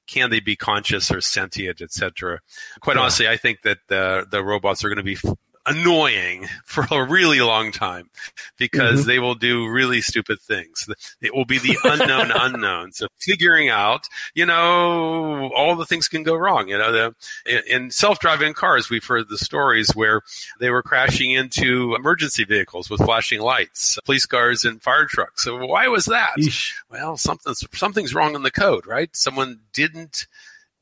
can 0.06 0.30
they 0.30 0.40
be 0.40 0.56
conscious 0.56 1.10
or 1.10 1.20
sentient, 1.20 1.82
et 1.82 1.92
cetera? 1.92 2.40
Quite 2.80 2.96
Yeah. 2.96 3.02
honestly, 3.02 3.28
I 3.28 3.36
think 3.36 3.62
that 3.62 3.78
the, 3.88 4.26
the 4.30 4.42
robots 4.44 4.84
are 4.84 4.88
going 4.88 5.04
to 5.04 5.14
be 5.14 5.18
annoying 5.66 6.48
for 6.64 6.86
a 6.90 7.04
really 7.04 7.40
long 7.40 7.70
time 7.70 8.10
because 8.58 9.02
Mhm. 9.02 9.06
they 9.06 9.18
will 9.20 9.34
do 9.36 9.68
really 9.68 10.00
stupid 10.00 10.40
things. 10.40 10.88
It 11.20 11.34
will 11.34 11.44
be 11.44 11.58
the 11.58 11.76
unknown 11.84 12.30
unknown. 12.34 12.92
So 12.92 13.06
figuring 13.20 13.68
out, 13.68 14.08
you 14.34 14.44
know, 14.44 15.50
all 15.54 15.76
the 15.76 15.86
things 15.86 16.08
can 16.08 16.22
go 16.24 16.34
wrong. 16.34 16.68
You 16.68 16.78
know, 16.78 16.90
the, 16.92 17.14
in, 17.46 17.62
in 17.84 17.90
self-driving 17.90 18.54
cars, 18.54 18.90
we've 18.90 19.04
heard 19.04 19.28
the 19.28 19.38
stories 19.38 19.90
where 19.94 20.22
they 20.58 20.70
were 20.70 20.82
crashing 20.82 21.30
into 21.30 21.94
emergency 21.94 22.44
vehicles 22.44 22.90
with 22.90 23.04
flashing 23.04 23.40
lights, 23.40 23.98
police 24.04 24.26
cars 24.26 24.64
and 24.64 24.82
fire 24.82 25.06
trucks. 25.06 25.44
So 25.44 25.64
why 25.66 25.86
was 25.88 26.06
that? 26.06 26.32
Yeesh. 26.38 26.72
Well, 26.90 27.16
something's 27.16 27.64
something's 27.74 28.14
wrong 28.14 28.34
in 28.34 28.42
the 28.42 28.50
code, 28.50 28.86
right? 28.86 29.14
Someone 29.14 29.60
didn't 29.72 30.26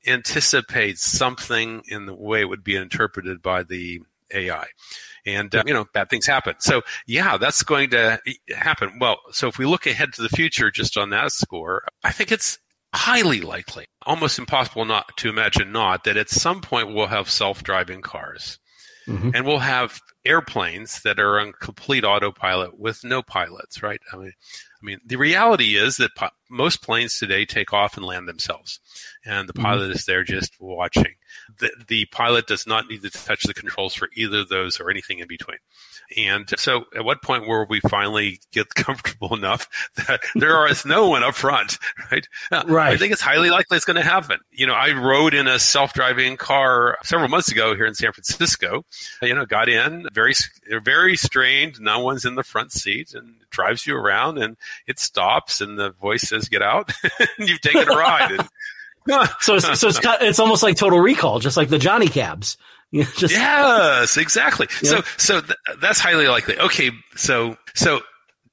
anticipate 0.06 0.98
something 0.98 1.82
in 1.86 2.06
the 2.06 2.14
way 2.14 2.40
it 2.40 2.48
would 2.48 2.64
be 2.64 2.74
interpreted 2.76 3.42
by 3.42 3.62
the 3.62 4.00
AI. 4.32 4.66
And, 5.26 5.54
uh, 5.54 5.62
you 5.66 5.74
know, 5.74 5.84
bad 5.92 6.08
things 6.08 6.26
happen. 6.26 6.54
So, 6.60 6.82
yeah, 7.06 7.36
that's 7.36 7.62
going 7.62 7.90
to 7.90 8.18
happen. 8.56 8.98
Well, 9.00 9.18
so 9.32 9.48
if 9.48 9.58
we 9.58 9.66
look 9.66 9.86
ahead 9.86 10.12
to 10.14 10.22
the 10.22 10.28
future 10.30 10.70
just 10.70 10.96
on 10.96 11.10
that 11.10 11.32
score, 11.32 11.84
I 12.02 12.10
think 12.12 12.32
it's 12.32 12.58
highly 12.94 13.40
likely, 13.40 13.86
almost 14.06 14.38
impossible 14.38 14.84
not 14.84 15.16
to 15.18 15.28
imagine 15.28 15.72
not, 15.72 16.04
that 16.04 16.16
at 16.16 16.30
some 16.30 16.60
point 16.60 16.94
we'll 16.94 17.06
have 17.06 17.30
self 17.30 17.62
driving 17.62 18.00
cars 18.00 18.58
Mhm. 19.06 19.32
and 19.34 19.46
we'll 19.46 19.58
have 19.60 20.00
airplanes 20.24 21.00
that 21.02 21.18
are 21.18 21.40
on 21.40 21.52
complete 21.60 22.04
autopilot 22.04 22.78
with 22.78 23.02
no 23.04 23.22
pilots, 23.22 23.82
right? 23.82 24.00
I 24.12 24.16
mean, 24.16 24.32
I 24.82 24.84
mean, 24.84 24.98
the 25.06 25.16
reality 25.16 25.76
is 25.76 25.96
that 25.98 26.14
pi- 26.14 26.30
most 26.50 26.82
planes 26.82 27.18
today 27.18 27.44
take 27.44 27.72
off 27.72 27.96
and 27.96 28.04
land 28.04 28.28
themselves, 28.28 28.80
and 29.24 29.48
the 29.48 29.52
Mhm. 29.52 29.62
pilot 29.62 29.90
is 29.90 30.04
there 30.06 30.24
just 30.24 30.52
watching. 30.60 31.14
The, 31.58 31.70
the 31.88 32.04
pilot 32.06 32.46
does 32.46 32.66
not 32.66 32.88
need 32.88 33.02
to 33.02 33.10
touch 33.10 33.42
the 33.44 33.54
controls 33.54 33.94
for 33.94 34.08
either 34.14 34.38
of 34.38 34.48
those 34.48 34.80
or 34.80 34.90
anything 34.90 35.18
in 35.20 35.28
between. 35.28 35.58
And 36.16 36.52
so, 36.58 36.86
at 36.96 37.04
what 37.04 37.22
point 37.22 37.46
will 37.46 37.66
we 37.68 37.78
finally 37.80 38.40
get 38.50 38.68
comfortable 38.74 39.34
enough 39.36 39.68
that 40.06 40.22
there 40.34 40.66
is 40.66 40.84
no 40.84 41.08
one 41.08 41.22
up 41.22 41.34
front, 41.36 41.78
right? 42.10 42.26
Uh, 42.50 42.64
Right. 42.66 42.92
I 42.92 42.96
think 42.96 43.12
it's 43.12 43.22
highly 43.22 43.50
likely 43.50 43.76
it's 43.76 43.84
going 43.86 43.96
to 43.96 44.02
happen. 44.02 44.40
You 44.50 44.66
know, 44.66 44.74
I 44.74 44.90
rode 44.92 45.34
in 45.34 45.46
a 45.46 45.58
self-driving 45.60 46.36
car 46.36 46.98
several 47.04 47.28
months 47.28 47.50
ago 47.50 47.76
here 47.76 47.86
in 47.86 47.94
San 47.94 48.12
Francisco. 48.12 48.84
You 49.22 49.34
know, 49.34 49.46
got 49.46 49.68
in 49.68 50.08
very, 50.12 50.34
very 50.82 51.16
strained. 51.16 51.80
No 51.80 52.00
one's 52.00 52.24
in 52.24 52.34
the 52.34 52.42
front 52.42 52.72
seat 52.72 53.14
and 53.14 53.36
drives 53.50 53.86
you 53.86 53.96
around 53.96 54.38
and 54.38 54.56
it 54.88 54.98
stops 54.98 55.60
and 55.60 55.78
the 55.78 55.90
voice 55.90 56.22
says, 56.22 56.48
get 56.48 56.62
out. 56.62 56.90
and 57.38 57.48
you've 57.48 57.60
taken 57.60 57.88
a 57.88 57.96
ride. 57.96 58.32
And, 58.32 58.48
So 59.40 59.56
it's, 59.56 59.80
so 59.80 59.88
it's 59.88 59.98
it's 60.04 60.38
almost 60.38 60.62
like 60.62 60.76
Total 60.76 60.98
Recall, 60.98 61.38
just 61.40 61.56
like 61.56 61.68
the 61.68 61.78
Johnny 61.78 62.08
Cabs. 62.08 62.56
You 62.92 63.04
know, 63.04 63.08
just 63.16 63.32
yes, 63.32 64.16
exactly. 64.16 64.66
So, 64.82 65.02
so 65.16 65.40
th- 65.40 65.56
that's 65.80 66.00
highly 66.00 66.26
likely. 66.26 66.58
Okay. 66.58 66.90
So, 67.14 67.56
so 67.76 68.00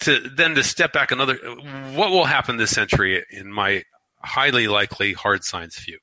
to 0.01 0.19
then 0.19 0.53
to 0.53 0.63
step 0.63 0.93
back 0.93 1.09
another, 1.11 1.37
what 1.95 2.11
will 2.11 2.25
happen 2.25 2.57
this 2.57 2.69
century 2.69 3.25
in 3.31 3.51
my 3.51 3.81
highly 4.23 4.67
likely 4.67 5.13
hard 5.13 5.43
science 5.43 5.79
view? 5.79 5.97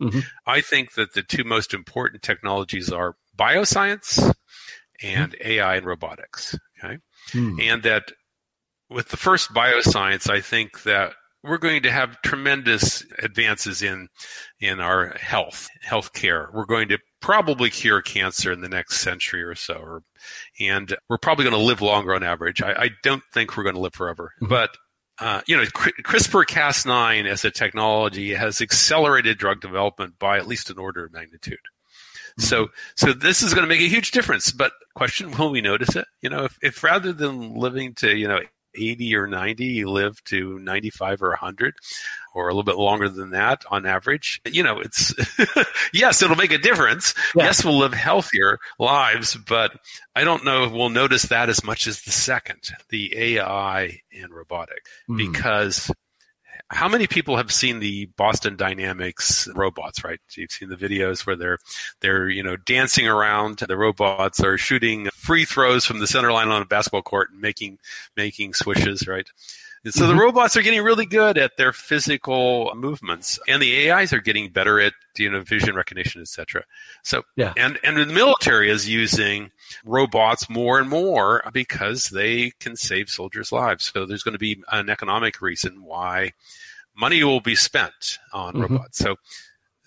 Mhm. 0.00 0.22
I 0.46 0.60
think 0.60 0.94
that 0.94 1.14
the 1.14 1.22
two 1.24 1.42
most 1.42 1.74
important 1.74 2.22
technologies 2.22 2.92
are 2.92 3.16
bioscience 3.36 4.32
and 5.02 5.34
AI 5.44 5.74
and 5.74 5.84
robotics. 5.86 6.56
Okay. 6.78 6.98
Hmm. 7.32 7.58
And 7.60 7.82
that 7.82 8.12
with 8.88 9.08
the 9.08 9.16
first 9.16 9.52
bioscience, 9.52 10.30
I 10.30 10.40
think 10.40 10.84
that 10.84 11.14
we're 11.44 11.58
going 11.58 11.82
to 11.82 11.90
have 11.90 12.20
tremendous 12.22 13.04
advances 13.18 13.82
in 13.82 14.08
in 14.60 14.80
our 14.80 15.10
health, 15.10 15.68
healthcare. 15.86 16.52
We're 16.52 16.64
going 16.64 16.88
to 16.88 16.98
probably 17.20 17.70
cure 17.70 18.00
cancer 18.00 18.50
in 18.50 18.62
the 18.62 18.68
next 18.68 19.00
century 19.00 19.42
or 19.42 19.54
so, 19.54 19.74
or, 19.74 20.02
and 20.58 20.96
we're 21.08 21.18
probably 21.18 21.44
going 21.44 21.56
to 21.56 21.62
live 21.62 21.82
longer 21.82 22.14
on 22.14 22.22
average. 22.22 22.62
I, 22.62 22.72
I 22.72 22.90
don't 23.02 23.22
think 23.32 23.56
we're 23.56 23.62
going 23.62 23.74
to 23.74 23.80
live 23.80 23.94
forever, 23.94 24.32
but 24.40 24.70
uh, 25.20 25.42
you 25.46 25.56
know, 25.56 25.64
Cri- 25.72 25.92
CRISPR-Cas9 26.02 27.26
as 27.26 27.44
a 27.44 27.50
technology 27.50 28.34
has 28.34 28.60
accelerated 28.60 29.38
drug 29.38 29.60
development 29.60 30.18
by 30.18 30.38
at 30.38 30.48
least 30.48 30.70
an 30.70 30.78
order 30.78 31.04
of 31.04 31.12
magnitude. 31.12 31.58
So, 32.36 32.68
so 32.96 33.12
this 33.12 33.42
is 33.42 33.54
going 33.54 33.62
to 33.62 33.68
make 33.68 33.80
a 33.80 33.88
huge 33.88 34.10
difference. 34.10 34.50
But 34.50 34.72
question, 34.96 35.30
will 35.38 35.50
we 35.50 35.60
notice 35.60 35.94
it? 35.94 36.06
You 36.20 36.30
know, 36.30 36.44
if, 36.44 36.58
if 36.62 36.82
rather 36.82 37.12
than 37.12 37.54
living 37.54 37.94
to, 37.96 38.12
you 38.12 38.26
know, 38.26 38.40
80 38.74 39.16
or 39.16 39.26
90, 39.26 39.64
you 39.64 39.90
live 39.90 40.22
to 40.24 40.58
95 40.58 41.22
or 41.22 41.30
100 41.30 41.74
or 42.34 42.48
a 42.48 42.52
little 42.52 42.64
bit 42.64 42.76
longer 42.76 43.08
than 43.08 43.30
that 43.30 43.64
on 43.70 43.86
average, 43.86 44.40
you 44.44 44.62
know, 44.62 44.80
it's, 44.80 45.14
yes, 45.92 46.20
it'll 46.20 46.36
make 46.36 46.52
a 46.52 46.58
difference. 46.58 47.14
Yeah. 47.36 47.44
Yes, 47.44 47.64
we'll 47.64 47.78
live 47.78 47.94
healthier 47.94 48.58
lives, 48.78 49.36
but 49.36 49.72
I 50.16 50.24
don't 50.24 50.44
know 50.44 50.64
if 50.64 50.72
we'll 50.72 50.88
notice 50.88 51.22
that 51.24 51.48
as 51.48 51.62
much 51.62 51.86
as 51.86 52.02
the 52.02 52.10
second, 52.10 52.68
the 52.88 53.16
AI 53.36 54.00
and 54.12 54.32
robotic, 54.34 54.86
Hmm. 55.06 55.16
because 55.16 55.90
how 56.70 56.88
many 56.88 57.06
people 57.06 57.36
have 57.36 57.52
seen 57.52 57.78
the 57.78 58.06
Boston 58.16 58.56
Dynamics 58.56 59.48
robots, 59.54 60.02
right? 60.02 60.18
You've 60.36 60.50
seen 60.50 60.70
the 60.70 60.76
videos 60.76 61.26
where 61.26 61.36
they're 61.36 61.58
they're, 62.00 62.28
you 62.28 62.42
know, 62.42 62.56
dancing 62.56 63.06
around. 63.06 63.58
The 63.58 63.76
robots 63.76 64.40
are 64.40 64.56
shooting 64.58 65.08
free 65.14 65.44
throws 65.44 65.84
from 65.84 65.98
the 65.98 66.06
center 66.06 66.32
line 66.32 66.48
on 66.48 66.62
a 66.62 66.66
basketball 66.66 67.02
court 67.02 67.30
and 67.30 67.40
making 67.40 67.78
making 68.16 68.54
swishes, 68.54 69.06
right? 69.06 69.28
So 69.90 70.06
the 70.06 70.14
robots 70.14 70.56
are 70.56 70.62
getting 70.62 70.82
really 70.82 71.04
good 71.04 71.36
at 71.36 71.56
their 71.58 71.72
physical 71.72 72.72
movements, 72.74 73.38
and 73.46 73.60
the 73.60 73.90
AIs 73.90 74.12
are 74.14 74.20
getting 74.20 74.50
better 74.50 74.80
at 74.80 74.94
you 75.18 75.30
know 75.30 75.42
vision 75.42 75.74
recognition, 75.74 76.22
etc. 76.22 76.64
So 77.02 77.22
Yeah. 77.36 77.52
and 77.56 77.78
and 77.84 77.96
the 77.98 78.06
military 78.06 78.70
is 78.70 78.88
using 78.88 79.50
robots 79.84 80.48
more 80.48 80.78
and 80.78 80.88
more 80.88 81.42
because 81.52 82.08
they 82.08 82.52
can 82.60 82.76
save 82.76 83.10
soldiers' 83.10 83.52
lives. 83.52 83.90
So 83.92 84.06
there's 84.06 84.22
going 84.22 84.32
to 84.34 84.38
be 84.38 84.62
an 84.72 84.88
economic 84.88 85.42
reason 85.42 85.82
why 85.82 86.32
money 86.96 87.22
will 87.22 87.40
be 87.40 87.54
spent 87.54 88.18
on 88.32 88.54
Mhm. 88.54 88.62
robots. 88.62 88.98
So 88.98 89.16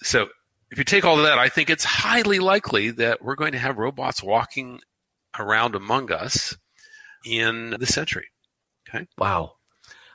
so 0.03 0.29
if 0.69 0.77
you 0.77 0.83
take 0.83 1.05
all 1.05 1.17
of 1.17 1.23
that, 1.25 1.39
I 1.39 1.49
think 1.49 1.69
it's 1.71 1.83
highly 1.85 2.37
likely 2.39 2.91
that 2.91 3.21
we're 3.23 3.35
going 3.35 3.53
to 3.53 3.59
have 3.59 3.77
robots 3.77 4.21
walking 4.21 4.81
around 5.39 5.73
among 5.75 6.11
us 6.11 6.55
in 7.25 7.71
the 7.79 7.85
century. 7.85 8.27
Okay. 8.87 9.07
Wow. 9.17 9.56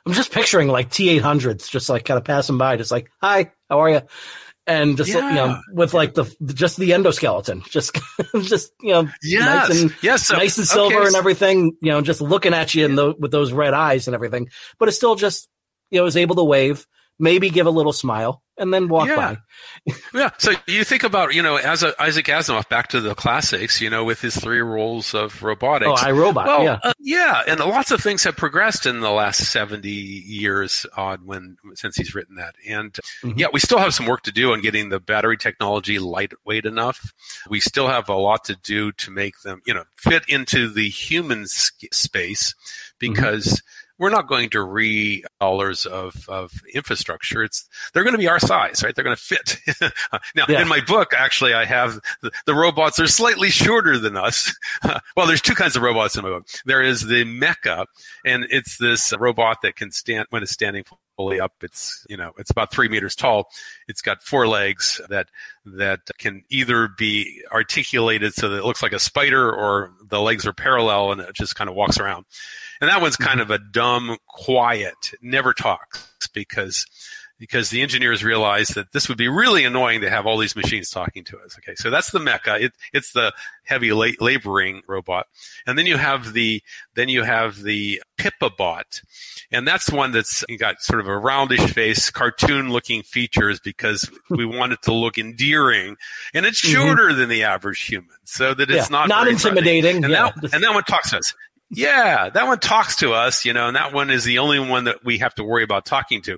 I'm 0.05 0.13
just 0.13 0.31
picturing 0.31 0.67
like 0.67 0.89
T800s 0.89 1.69
just 1.69 1.89
like 1.89 2.05
kind 2.05 2.17
of 2.17 2.25
passing 2.25 2.57
by, 2.57 2.75
just 2.77 2.91
like, 2.91 3.09
hi, 3.21 3.51
how 3.69 3.79
are 3.79 3.89
you? 3.89 4.01
And 4.65 4.95
just, 4.95 5.09
you 5.09 5.19
know, 5.19 5.59
with 5.73 5.93
like 5.93 6.13
the, 6.13 6.23
just 6.53 6.77
the 6.77 6.91
endoskeleton, 6.91 7.65
just, 7.69 7.97
just, 8.41 8.71
you 8.81 8.91
know, 8.93 9.09
Yes, 9.21 9.69
nice 9.69 9.81
and, 9.81 9.95
yes, 10.01 10.27
so- 10.27 10.37
nice 10.37 10.57
and 10.57 10.67
silver 10.67 10.99
okay, 10.99 11.07
and 11.07 11.15
everything, 11.15 11.77
you 11.81 11.91
know, 11.91 12.01
just 12.01 12.21
looking 12.21 12.53
at 12.53 12.73
you 12.73 12.85
in 12.85 12.95
the, 12.95 13.13
with 13.17 13.31
those 13.31 13.51
red 13.51 13.73
eyes 13.73 14.07
and 14.07 14.15
everything, 14.15 14.49
but 14.79 14.87
it's 14.87 14.97
still 14.97 15.15
just, 15.15 15.49
you 15.91 15.99
know, 15.99 16.05
is 16.05 16.15
able 16.17 16.35
to 16.35 16.43
wave, 16.43 16.85
maybe 17.23 17.49
give 17.49 17.65
a 17.65 17.71
little 17.71 17.93
smile 17.93 18.41
and 18.57 18.71
then 18.73 18.87
walk 18.87 19.07
Yeah. 19.07 19.15
by. 19.15 19.37
Yeah. 20.13 20.29
So 20.37 20.51
you 20.67 20.83
think 20.83 21.03
about, 21.03 21.33
you 21.33 21.41
know, 21.41 21.55
as 21.55 21.81
a, 21.83 21.99
Isaac 22.01 22.25
Asimov, 22.27 22.69
back 22.69 22.89
to 22.89 23.01
the 23.01 23.15
classics, 23.15 23.81
you 23.81 23.89
know, 23.89 24.03
with 24.03 24.21
his 24.21 24.35
three 24.35 24.61
rules 24.61 25.13
of 25.15 25.41
robotics. 25.41 25.89
Oh, 26.03 26.07
I, 26.07 26.11
Robot. 26.11 26.45
Well, 26.45 26.63
yeah. 26.63 26.79
uh, 26.83 26.93
yeah, 26.99 27.41
and 27.47 27.59
lots 27.59 27.91
of 27.91 27.99
things 28.01 28.23
have 28.25 28.35
progressed 28.37 28.85
in 28.85 28.99
the 28.99 29.09
last 29.11 29.51
seventy 29.51 29.89
years, 29.89 30.85
odd 30.95 31.25
when 31.25 31.57
since 31.75 31.95
he's 31.95 32.13
written 32.13 32.35
that. 32.35 32.55
And 32.67 32.93
Mhm. 33.23 33.37
yeah, 33.39 33.47
we 33.51 33.59
still 33.59 33.79
have 33.79 33.93
some 33.93 34.05
work 34.05 34.21
to 34.23 34.31
do 34.31 34.53
on 34.53 34.61
getting 34.61 34.89
the 34.89 34.99
battery 34.99 35.37
technology 35.37 35.97
lightweight 35.99 36.65
enough. 36.65 37.11
We 37.49 37.59
still 37.59 37.87
have 37.87 38.07
a 38.09 38.15
lot 38.15 38.43
to 38.45 38.55
do 38.55 38.91
to 38.93 39.11
make 39.11 39.41
them, 39.43 39.61
you 39.65 39.73
know, 39.73 39.83
fit 39.97 40.23
into 40.27 40.69
the 40.69 40.87
human 40.89 41.45
space 41.47 42.53
because. 42.99 43.61
We're 43.99 44.09
not 44.09 44.27
going 44.27 44.49
to 44.51 44.61
re 44.63 45.23
dollars 45.39 45.85
of, 45.85 46.27
of 46.27 46.51
infrastructure. 46.73 47.43
It's 47.43 47.67
they're 47.93 48.03
going 48.03 48.13
to 48.15 48.19
be 48.19 48.27
our 48.27 48.39
size, 48.39 48.83
right? 48.83 48.93
They're 48.95 49.03
going 49.03 49.15
to 49.15 49.21
fit. 49.21 49.57
now, 50.35 50.45
Yeah. 50.49 50.61
in 50.61 50.67
my 50.67 50.81
book, 50.81 51.13
actually, 51.15 51.53
I 51.53 51.65
have 51.65 51.99
the, 52.21 52.31
the 52.45 52.55
robots 52.55 52.99
are 52.99 53.07
slightly 53.07 53.49
shorter 53.49 53.97
than 53.99 54.17
us. 54.17 54.53
well, 55.15 55.27
there's 55.27 55.41
two 55.41 55.55
kinds 55.55 55.75
of 55.75 55.83
robots 55.83 56.15
in 56.15 56.23
my 56.23 56.29
book. 56.29 56.47
There 56.65 56.81
is 56.81 57.05
the 57.05 57.23
mecha, 57.23 57.85
and 58.25 58.45
it's 58.49 58.77
this 58.77 59.13
robot 59.17 59.61
that 59.61 59.75
can 59.75 59.91
stand 59.91 60.25
when 60.31 60.43
it's 60.43 60.51
standing 60.51 60.83
fully 61.15 61.39
up. 61.39 61.53
It's 61.61 62.05
you 62.09 62.17
know 62.17 62.31
it's 62.37 62.51
about 62.51 62.71
three 62.71 62.89
meters 62.89 63.15
tall. 63.15 63.49
It's 63.87 64.01
got 64.01 64.23
four 64.23 64.47
legs 64.47 65.01
that 65.09 65.27
that 65.65 65.99
can 66.17 66.43
either 66.49 66.87
be 66.87 67.43
articulated 67.51 68.33
so 68.33 68.49
that 68.49 68.59
it 68.59 68.65
looks 68.65 68.83
like 68.83 68.93
a 68.93 68.99
spider, 68.99 69.51
or 69.51 69.93
the 70.07 70.21
legs 70.21 70.45
are 70.45 70.53
parallel 70.53 71.11
and 71.11 71.21
it 71.21 71.33
just 71.33 71.55
kind 71.55 71.69
of 71.69 71.75
walks 71.75 71.99
around. 71.99 72.25
And 72.81 72.89
that 72.89 73.01
one's 73.01 73.15
kind 73.15 73.39
mm-hmm. 73.39 73.51
of 73.51 73.61
a 73.61 73.63
dumb, 73.63 74.17
quiet, 74.27 75.11
never 75.21 75.53
talks 75.53 76.27
because 76.33 76.85
because 77.43 77.69
the 77.71 77.81
engineers 77.81 78.23
realized 78.23 78.73
that 78.75 78.93
this 78.93 79.09
would 79.09 79.17
be 79.17 79.27
really 79.27 79.65
annoying 79.65 79.99
to 79.99 80.09
have 80.09 80.25
all 80.25 80.37
these 80.37 80.55
machines 80.55 80.89
talking 80.89 81.25
to 81.25 81.37
us. 81.39 81.57
Okay, 81.57 81.75
so 81.75 81.89
that's 81.89 82.11
the 82.11 82.19
mecha. 82.19 82.61
It, 82.61 82.71
it's 82.93 83.11
the 83.11 83.33
heavy 83.65 83.91
la- 83.91 84.11
laboring 84.21 84.81
robot, 84.87 85.27
and 85.67 85.77
then 85.77 85.85
you 85.85 85.97
have 85.97 86.31
the 86.31 86.63
then 86.95 87.09
you 87.09 87.23
have 87.23 87.61
the 87.61 88.01
Pippa 88.17 88.49
bot, 88.51 89.01
and 89.51 89.67
that's 89.67 89.91
one 89.91 90.13
that's 90.13 90.45
got 90.57 90.81
sort 90.81 91.01
of 91.01 91.07
a 91.07 91.11
roundish 91.19 91.69
face, 91.73 92.09
cartoon 92.09 92.69
looking 92.69 93.03
features 93.03 93.59
because 93.59 94.09
we 94.29 94.45
want 94.45 94.71
it 94.71 94.81
to 94.83 94.93
look 94.93 95.17
endearing, 95.17 95.97
and 96.33 96.45
it's 96.45 96.57
shorter 96.57 97.13
than 97.13 97.27
the 97.27 97.43
average 97.43 97.81
human, 97.81 98.15
so 98.23 98.53
that 98.53 98.71
it's 98.71 98.85
Mm-hmm. 98.85 98.93
Yeah. 98.93 98.99
not 98.99 99.09
Not 99.09 99.27
intimidating, 99.27 100.05
And 100.05 100.13
yeah. 100.13 100.31
that, 100.41 100.53
and 100.53 100.63
that 100.63 100.73
one 100.73 100.83
talks 100.85 101.09
to 101.09 101.17
us. 101.17 101.33
Yeah, 101.75 102.29
that 102.29 102.45
one 102.45 102.59
talks 102.59 102.97
to 102.97 103.13
us, 103.13 103.45
you 103.45 103.51
know, 103.53 103.65
and 103.67 103.75
that 103.75 103.93
one 103.93 104.11
is 104.11 104.23
the 104.23 104.37
only 104.37 104.59
one 104.59 104.83
that 104.83 105.03
we 105.03 105.17
have 105.17 105.33
to 105.35 105.43
worry 105.43 105.63
about 105.63 105.85
talking 105.87 106.21
to. 106.21 106.37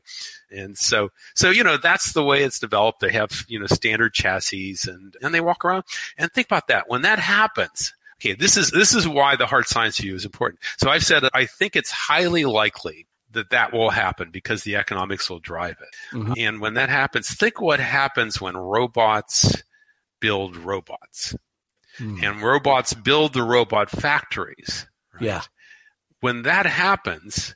And 0.56 0.78
so, 0.78 1.10
so, 1.36 1.50
you 1.50 1.64
know, 1.64 1.78
that's 1.78 2.14
the 2.14 2.24
way 2.24 2.44
it's 2.44 2.60
developed. 2.60 3.00
They 3.02 3.12
have, 3.12 3.44
you 3.48 3.60
know, 3.60 3.68
standard 3.68 4.14
chassis 4.14 4.78
and, 4.88 5.16
and 5.22 5.34
they 5.34 5.42
walk 5.42 5.66
around 5.66 5.84
and 6.18 6.32
think 6.32 6.48
about 6.48 6.68
that. 6.68 6.86
When 6.90 7.02
that 7.04 7.20
happens, 7.20 7.94
okay, 8.20 8.34
this 8.34 8.56
is, 8.58 8.72
this 8.72 8.94
is 8.96 9.08
why 9.08 9.36
the 9.36 9.46
hard 9.48 9.68
science 9.68 9.98
view 10.00 10.16
is 10.16 10.26
important. 10.26 10.60
So 10.78 10.90
I've 10.90 11.04
said 11.06 11.24
I 11.34 11.46
think 11.46 11.76
it's 11.76 11.92
highly 11.92 12.46
likely 12.46 13.08
that 13.32 13.50
that 13.50 13.74
will 13.74 13.90
happen 13.90 14.30
because 14.32 14.64
the 14.64 14.78
economics 14.78 15.30
will 15.30 15.40
drive 15.40 15.76
it. 15.82 16.16
Mhm. 16.16 16.34
And 16.38 16.62
when 16.62 16.76
that 16.76 16.88
happens, 16.90 17.34
think 17.34 17.60
what 17.60 17.82
happens 17.82 18.40
when 18.40 18.56
robots 18.56 19.62
build 20.22 20.56
robots 20.56 21.36
Hmm. 21.98 22.22
and 22.24 22.42
robots 22.42 22.94
build 22.94 23.34
the 23.34 23.44
robot 23.44 23.90
factories. 23.90 24.86
right? 25.14 25.22
Yeah. 25.24 25.42
When 26.20 26.42
that 26.44 26.66
happens, 26.66 27.56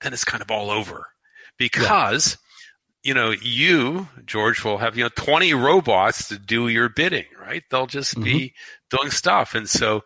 then 0.00 0.12
it's 0.14 0.24
kind 0.24 0.40
of 0.42 0.50
all 0.50 0.70
over 0.70 1.08
because, 1.58 2.38
you 3.02 3.14
know, 3.14 3.30
you, 3.30 4.08
George, 4.24 4.64
will 4.64 4.78
have, 4.78 4.96
you 4.96 5.04
know, 5.04 5.10
20 5.14 5.54
robots 5.54 6.28
to 6.28 6.38
do 6.38 6.68
your 6.68 6.88
bidding, 6.88 7.26
right? 7.40 7.62
They'll 7.70 7.86
just 7.86 8.20
be 8.22 8.54
doing 8.90 9.10
stuff. 9.10 9.54
And 9.54 9.68
so 9.68 10.04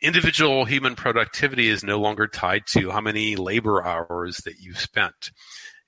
individual 0.00 0.64
human 0.64 0.94
productivity 0.94 1.68
is 1.68 1.84
no 1.84 1.98
longer 2.00 2.26
tied 2.26 2.66
to 2.68 2.90
how 2.90 3.00
many 3.00 3.36
labor 3.36 3.84
hours 3.84 4.38
that 4.38 4.58
you've 4.60 4.80
spent. 4.80 5.30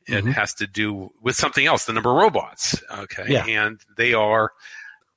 It 0.06 0.24
Mhm. 0.24 0.34
has 0.34 0.52
to 0.54 0.66
do 0.66 1.10
with 1.22 1.34
something 1.36 1.64
else, 1.64 1.86
the 1.86 1.92
number 1.94 2.10
of 2.10 2.16
robots. 2.16 2.82
Okay. 2.90 3.24
Yeah. 3.28 3.46
And 3.46 3.80
they 3.96 4.12
are, 4.12 4.52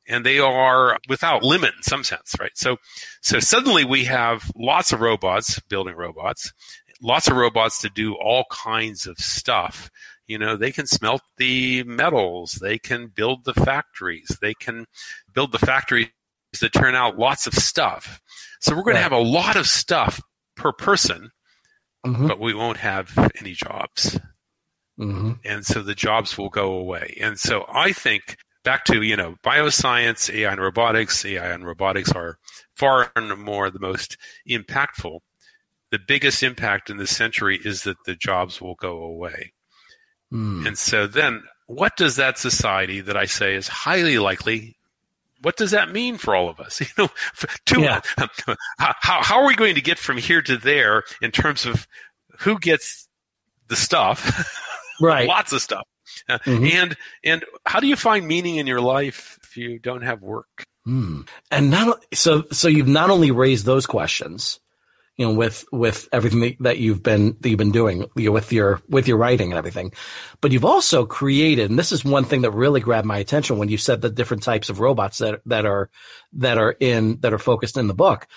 and 0.07 0.25
they 0.25 0.39
are 0.39 0.97
without 1.10 1.43
limit 1.43 1.73
in 1.75 1.83
some 1.83 2.05
sense, 2.05 2.33
right? 2.39 2.57
So, 2.57 2.77
so 3.21 3.39
suddenly 3.41 3.83
we 3.83 4.05
have 4.05 4.49
lots 4.55 4.93
of 4.93 5.01
robots 5.01 5.60
building 5.67 5.95
robots, 5.95 6.53
lots 7.01 7.27
of 7.27 7.38
robots 7.38 7.79
to 7.81 7.89
do 7.89 8.15
all 8.15 8.45
kinds 8.51 9.07
of 9.07 9.17
stuff. 9.19 9.89
You 10.27 10.38
know, 10.39 10.57
they 10.57 10.71
can 10.71 10.88
smelt 10.88 11.21
the 11.38 11.83
metals, 11.83 12.53
they 12.62 12.77
can 12.79 13.07
build 13.07 13.45
the 13.45 13.53
factories, 13.53 14.38
they 14.41 14.53
can 14.53 14.86
build 15.33 15.51
the 15.51 15.60
factories 15.60 16.10
that 16.62 16.73
turn 16.73 16.95
out 16.95 17.17
lots 17.19 17.47
of 17.47 17.53
stuff. 17.53 18.19
So 18.62 18.75
we're 18.75 18.83
going 18.83 18.95
Right. 18.95 18.99
to 19.01 19.03
have 19.03 19.12
a 19.12 19.17
lot 19.19 19.55
of 19.55 19.67
stuff 19.67 20.21
per 20.55 20.71
person, 20.73 21.31
Mhm. 22.05 22.27
but 22.27 22.39
we 22.39 22.53
won't 22.53 22.77
have 22.77 23.17
any 23.39 23.53
jobs 23.53 24.19
Mhm. 24.99 25.39
and 25.45 25.65
so 25.65 25.81
the 25.83 25.95
jobs 25.95 26.38
will 26.38 26.49
go 26.49 26.73
away. 26.73 27.17
And 27.21 27.39
so 27.39 27.65
I 27.69 27.93
think 27.93 28.38
back 28.63 28.83
to 28.86 29.01
you 29.03 29.15
know 29.15 29.36
bioscience, 29.43 30.33
AI 30.33 30.51
and 30.51 30.62
robotics. 30.62 31.23
AI 31.25 31.47
and 31.51 31.65
robotics 31.65 32.12
are 32.13 32.38
far 32.75 33.12
and 33.15 33.38
more 33.38 33.69
the 33.69 33.79
most 33.79 34.17
impactful. 34.49 35.19
The 35.91 36.00
biggest 36.06 36.43
impact 36.43 36.89
in 36.89 36.97
this 36.97 37.15
century 37.15 37.60
is 37.63 37.84
that 37.84 37.97
the 38.06 38.15
jobs 38.15 38.60
will 38.62 38.76
go 38.76 39.04
away. 39.04 39.54
Hmm. 40.32 40.67
And 40.67 40.78
so 40.78 41.08
then, 41.08 41.43
what 41.67 41.95
does 41.95 42.17
that 42.17 42.38
society 42.38 43.00
that 43.02 43.15
I 43.17 43.26
say 43.26 43.56
is 43.56 43.67
highly 43.67 44.19
likely? 44.19 44.78
What 45.41 45.56
does 45.56 45.71
that 45.71 45.91
mean 45.91 46.17
for 46.17 46.36
all 46.36 46.50
of 46.50 46.60
us? 46.60 46.82
You 46.82 46.88
know, 46.97 47.10
to, 47.67 47.82
Yeah. 47.82 48.02
how, 48.80 48.93
how 49.00 49.39
are 49.41 49.47
we 49.47 49.56
going 49.56 49.76
to 49.76 49.82
get 49.82 49.97
from 50.00 50.17
here 50.17 50.41
to 50.41 50.58
there 50.58 51.04
in 51.21 51.32
terms 51.32 51.65
of 51.65 51.88
who 52.39 52.60
gets 52.60 53.08
the 53.67 53.76
stuff? 53.76 54.54
Right. 55.00 55.28
lots 55.28 55.54
of 55.54 55.62
stuff. 55.62 55.84
Uh, 56.28 56.39
Mhm. 56.39 56.71
And 56.73 56.97
and 57.23 57.45
how 57.65 57.80
do 57.80 57.86
you 57.88 57.95
find 57.95 58.26
meaning 58.28 58.56
in 58.56 58.65
your 58.65 58.82
life 58.82 59.38
if 59.43 59.56
you 59.56 59.78
don't 59.78 60.02
have 60.02 60.21
work? 60.21 60.63
Hmm. 60.86 61.21
And 61.52 61.69
not 61.69 62.04
so 62.13 62.45
so 62.52 62.67
you've 62.67 62.88
not 62.88 63.10
only 63.12 63.30
raised 63.30 63.65
those 63.65 63.86
questions, 63.86 64.60
you 65.17 65.25
know, 65.25 65.34
with 65.34 65.65
with 65.71 66.08
everything 66.12 66.56
that, 66.60 66.77
you've 66.77 67.01
been 67.01 67.36
that 67.41 67.49
you've 67.49 67.58
been 67.58 67.71
doing 67.71 68.06
you 68.15 68.25
know, 68.25 68.32
with 68.32 68.51
your 68.53 68.82
with 68.88 69.08
your 69.08 69.17
writing 69.17 69.51
and 69.51 69.58
everything, 69.58 69.91
but 70.41 70.51
you've 70.51 70.65
also 70.65 71.06
created. 71.06 71.69
And 71.71 71.77
this 71.80 71.91
is 71.91 72.06
one 72.06 72.23
thing 72.23 72.41
that 72.43 72.51
really 72.51 72.82
grabbed 72.82 73.08
my 73.08 73.17
attention 73.17 73.58
when 73.58 73.67
you 73.69 73.77
said 73.77 74.01
the 74.01 74.12
different 74.12 74.43
types 74.43 74.69
of 74.69 74.80
robots 74.80 75.17
that 75.17 75.41
that 75.47 75.65
are 75.65 75.89
that 76.34 76.58
are 76.60 76.75
in 76.80 77.19
that 77.21 77.34
are 77.34 77.39
focused 77.39 77.77
in 77.77 77.88
the 77.88 77.95
book. 77.95 78.27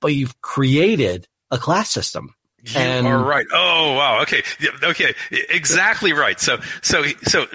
But 0.00 0.14
you've 0.14 0.40
created 0.40 1.28
a 1.50 1.58
class 1.58 1.90
system. 1.90 2.34
You 2.62 2.78
And- 2.80 3.06
are 3.06 3.22
right. 3.22 3.46
Oh 3.52 3.94
wow. 3.94 4.22
Okay. 4.22 4.42
Yeah, 4.60 4.70
Okay. 4.82 5.14
Exactly 5.30 6.12
right. 6.14 6.40
So 6.40 6.58
so 6.82 7.04
so 7.22 7.46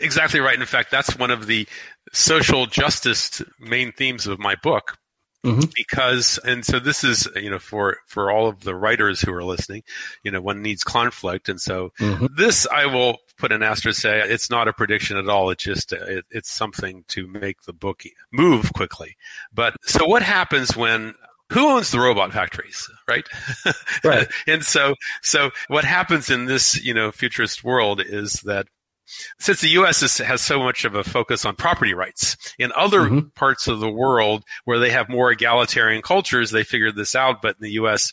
exactly 0.00 0.40
right. 0.40 0.58
In 0.58 0.66
fact, 0.66 0.90
that's 0.90 1.16
one 1.16 1.30
of 1.30 1.46
the 1.46 1.68
social 2.12 2.66
justice 2.66 3.42
main 3.60 3.92
themes 3.92 4.26
of 4.26 4.38
my 4.40 4.56
book. 4.56 4.96
Mhm. 5.44 5.72
Because 5.74 6.38
and 6.44 6.64
so 6.64 6.78
this 6.78 7.04
is 7.04 7.28
you 7.36 7.50
know 7.50 7.58
for 7.58 7.98
for 8.06 8.30
all 8.30 8.48
of 8.48 8.60
the 8.60 8.74
writers 8.74 9.20
who 9.20 9.32
are 9.32 9.44
listening, 9.44 9.82
you 10.22 10.30
know 10.30 10.40
one 10.40 10.62
needs 10.62 10.82
conflict, 10.82 11.48
and 11.48 11.60
so 11.60 11.92
Mhm. 12.00 12.34
this 12.36 12.66
I 12.72 12.86
will 12.86 13.18
put 13.36 13.52
an 13.52 13.62
asterisk 13.62 14.00
say 14.00 14.20
it's 14.20 14.48
not 14.50 14.68
a 14.68 14.72
prediction 14.72 15.16
at 15.16 15.28
all. 15.28 15.50
It's 15.50 15.64
just 15.64 15.92
uh, 15.92 15.96
it, 16.06 16.24
it's 16.30 16.50
something 16.50 17.04
to 17.08 17.26
make 17.26 17.62
the 17.62 17.72
book 17.72 18.02
move 18.32 18.72
quickly. 18.72 19.16
But 19.52 19.74
so 19.82 20.06
what 20.06 20.22
happens 20.22 20.76
when 20.76 21.14
who 21.52 21.68
owns 21.68 21.90
the 21.90 22.00
robot 22.00 22.32
factories, 22.32 22.88
right? 23.06 23.26
Right. 24.04 24.26
and 24.46 24.64
so, 24.64 24.94
so 25.22 25.50
what 25.68 25.84
happens 25.84 26.30
in 26.30 26.46
this, 26.46 26.82
you 26.82 26.94
know, 26.94 27.12
futurist 27.12 27.62
world 27.62 28.00
is 28.00 28.32
that 28.44 28.66
since 29.38 29.60
the 29.60 29.68
U.S. 29.70 30.02
is, 30.02 30.18
has 30.18 30.40
so 30.40 30.58
much 30.60 30.84
of 30.84 30.94
a 30.94 31.04
focus 31.04 31.44
on 31.44 31.56
property 31.56 31.94
rights, 31.94 32.36
in 32.58 32.72
other 32.76 33.02
Mhm. 33.02 33.34
parts 33.34 33.66
of 33.68 33.80
the 33.80 33.90
world 33.90 34.44
where 34.64 34.78
they 34.78 34.90
have 34.90 35.08
more 35.08 35.30
egalitarian 35.30 36.02
cultures, 36.02 36.50
they 36.50 36.64
figured 36.64 36.96
this 36.96 37.14
out. 37.14 37.42
But 37.42 37.56
in 37.60 37.62
the 37.64 37.72
U.S., 37.72 38.12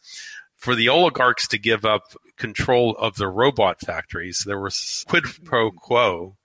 for 0.57 0.75
the 0.75 0.89
oligarchs 0.89 1.47
to 1.47 1.57
give 1.57 1.85
up 1.85 2.03
control 2.37 2.95
of 2.97 3.15
the 3.15 3.27
robot 3.27 3.79
factories, 3.81 4.43
there 4.45 4.59
was 4.59 5.03
quid 5.07 5.25
pro 5.43 5.71
quo 5.71 6.37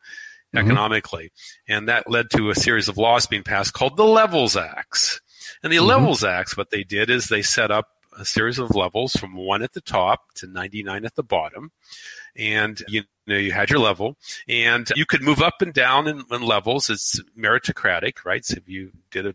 Mhm. 0.54 0.60
economically, 0.60 1.32
and 1.68 1.88
that 1.88 2.08
led 2.08 2.30
to 2.30 2.48
a 2.48 2.54
series 2.54 2.88
of 2.88 2.96
laws 2.96 3.26
being 3.26 3.42
passed 3.42 3.74
called 3.74 3.96
the 3.96 4.04
Levels 4.04 4.56
Acts. 4.56 5.20
And 5.62 5.72
the 5.72 5.76
Mhm. 5.76 5.86
Levels 5.86 6.24
Acts, 6.24 6.56
what 6.56 6.70
they 6.70 6.82
did 6.84 7.10
is 7.10 7.26
they 7.26 7.42
set 7.42 7.70
up 7.70 7.88
a 8.18 8.24
series 8.24 8.58
of 8.58 8.74
levels 8.74 9.12
from 9.14 9.34
one 9.34 9.62
at 9.62 9.74
the 9.74 9.80
top 9.82 10.32
to 10.36 10.46
99 10.46 11.04
at 11.04 11.14
the 11.16 11.22
bottom. 11.22 11.72
And 12.34 12.82
you 12.88 13.04
know, 13.34 13.38
you 13.38 13.52
had 13.52 13.70
your 13.70 13.78
level 13.78 14.16
and 14.48 14.90
you 14.94 15.06
could 15.06 15.22
move 15.22 15.42
up 15.42 15.60
and 15.60 15.72
down 15.72 16.06
in, 16.06 16.24
in 16.30 16.42
levels. 16.42 16.90
It's 16.90 17.20
meritocratic, 17.38 18.24
right? 18.24 18.44
So 18.44 18.56
if 18.56 18.68
you 18.68 18.92
did 19.10 19.26
a, 19.26 19.34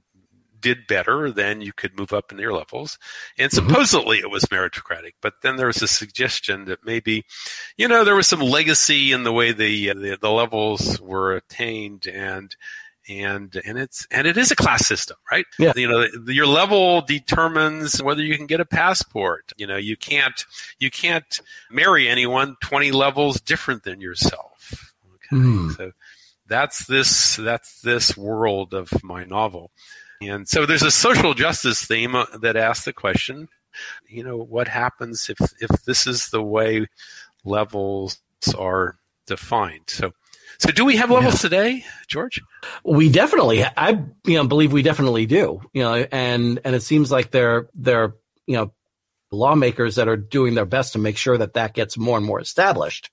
did 0.59 0.85
better, 0.87 1.31
then 1.31 1.61
you 1.61 1.73
could 1.73 1.97
move 1.97 2.13
up 2.13 2.31
in 2.31 2.37
your 2.37 2.53
levels. 2.53 2.99
And 3.37 3.51
supposedly 3.51 4.19
it 4.19 4.29
was 4.29 4.43
meritocratic, 4.45 5.13
but 5.21 5.33
then 5.41 5.55
there 5.55 5.67
was 5.67 5.81
a 5.81 5.87
suggestion 5.87 6.65
that 6.65 6.85
maybe, 6.85 7.25
you 7.77 7.87
know, 7.87 8.03
there 8.03 8.15
was 8.15 8.27
some 8.27 8.41
legacy 8.41 9.11
in 9.11 9.23
the 9.23 9.33
way 9.33 9.51
the, 9.51 9.89
uh, 9.89 9.93
the, 9.95 10.17
the 10.21 10.29
levels 10.31 11.01
were 11.01 11.35
attained 11.35 12.05
and, 12.07 12.55
and 13.09 13.59
and 13.65 13.77
it's 13.79 14.05
and 14.11 14.27
it 14.27 14.37
is 14.37 14.51
a 14.51 14.55
class 14.55 14.85
system, 14.85 15.17
right? 15.31 15.45
Yeah. 15.57 15.73
You 15.75 15.87
know, 15.87 16.07
your 16.27 16.45
level 16.45 17.01
determines 17.01 18.01
whether 18.01 18.21
you 18.23 18.37
can 18.37 18.45
get 18.45 18.59
a 18.59 18.65
passport. 18.65 19.51
You 19.57 19.67
know, 19.67 19.77
you 19.77 19.97
can't 19.97 20.45
you 20.79 20.91
can't 20.91 21.39
marry 21.69 22.07
anyone 22.07 22.55
twenty 22.61 22.91
levels 22.91 23.41
different 23.41 23.83
than 23.83 24.01
yourself. 24.01 24.93
Okay, 25.15 25.41
Hmm. 25.41 25.69
so 25.71 25.91
that's 26.47 26.85
this 26.85 27.37
that's 27.37 27.81
this 27.81 28.15
world 28.15 28.73
of 28.73 28.91
my 29.03 29.23
novel, 29.23 29.71
and 30.21 30.47
so 30.47 30.65
there's 30.65 30.83
a 30.83 30.91
social 30.91 31.33
justice 31.33 31.83
theme 31.85 32.15
uh, 32.15 32.25
that 32.41 32.55
asks 32.55 32.85
the 32.85 32.93
question, 32.93 33.47
you 34.07 34.23
know, 34.23 34.37
what 34.37 34.67
happens 34.67 35.29
if 35.29 35.39
if 35.59 35.83
this 35.85 36.05
is 36.05 36.29
the 36.29 36.43
way 36.43 36.87
levels 37.43 38.19
are 38.57 38.97
defined? 39.25 39.89
So. 39.89 40.11
So, 40.61 40.69
do 40.69 40.85
we 40.85 40.95
have 40.97 41.09
levels 41.09 41.41
today, 41.41 41.83
George? 42.07 42.39
We 42.85 43.09
definitely, 43.09 43.63
I 43.63 44.03
you 44.25 44.35
know 44.35 44.45
believe 44.45 44.71
we 44.71 44.83
definitely 44.83 45.25
do. 45.25 45.59
You 45.73 45.81
know, 45.81 45.95
and 45.95 46.59
and 46.63 46.75
it 46.75 46.83
seems 46.83 47.09
like 47.09 47.31
they're 47.31 47.67
they're 47.73 48.13
you 48.45 48.57
know 48.57 48.71
lawmakers 49.31 49.95
that 49.95 50.07
are 50.07 50.17
doing 50.17 50.53
their 50.53 50.65
best 50.65 50.93
to 50.93 50.99
make 50.99 51.17
sure 51.17 51.35
that 51.35 51.55
that 51.55 51.73
gets 51.73 51.97
more 51.97 52.15
and 52.15 52.25
more 52.25 52.39
established, 52.39 53.09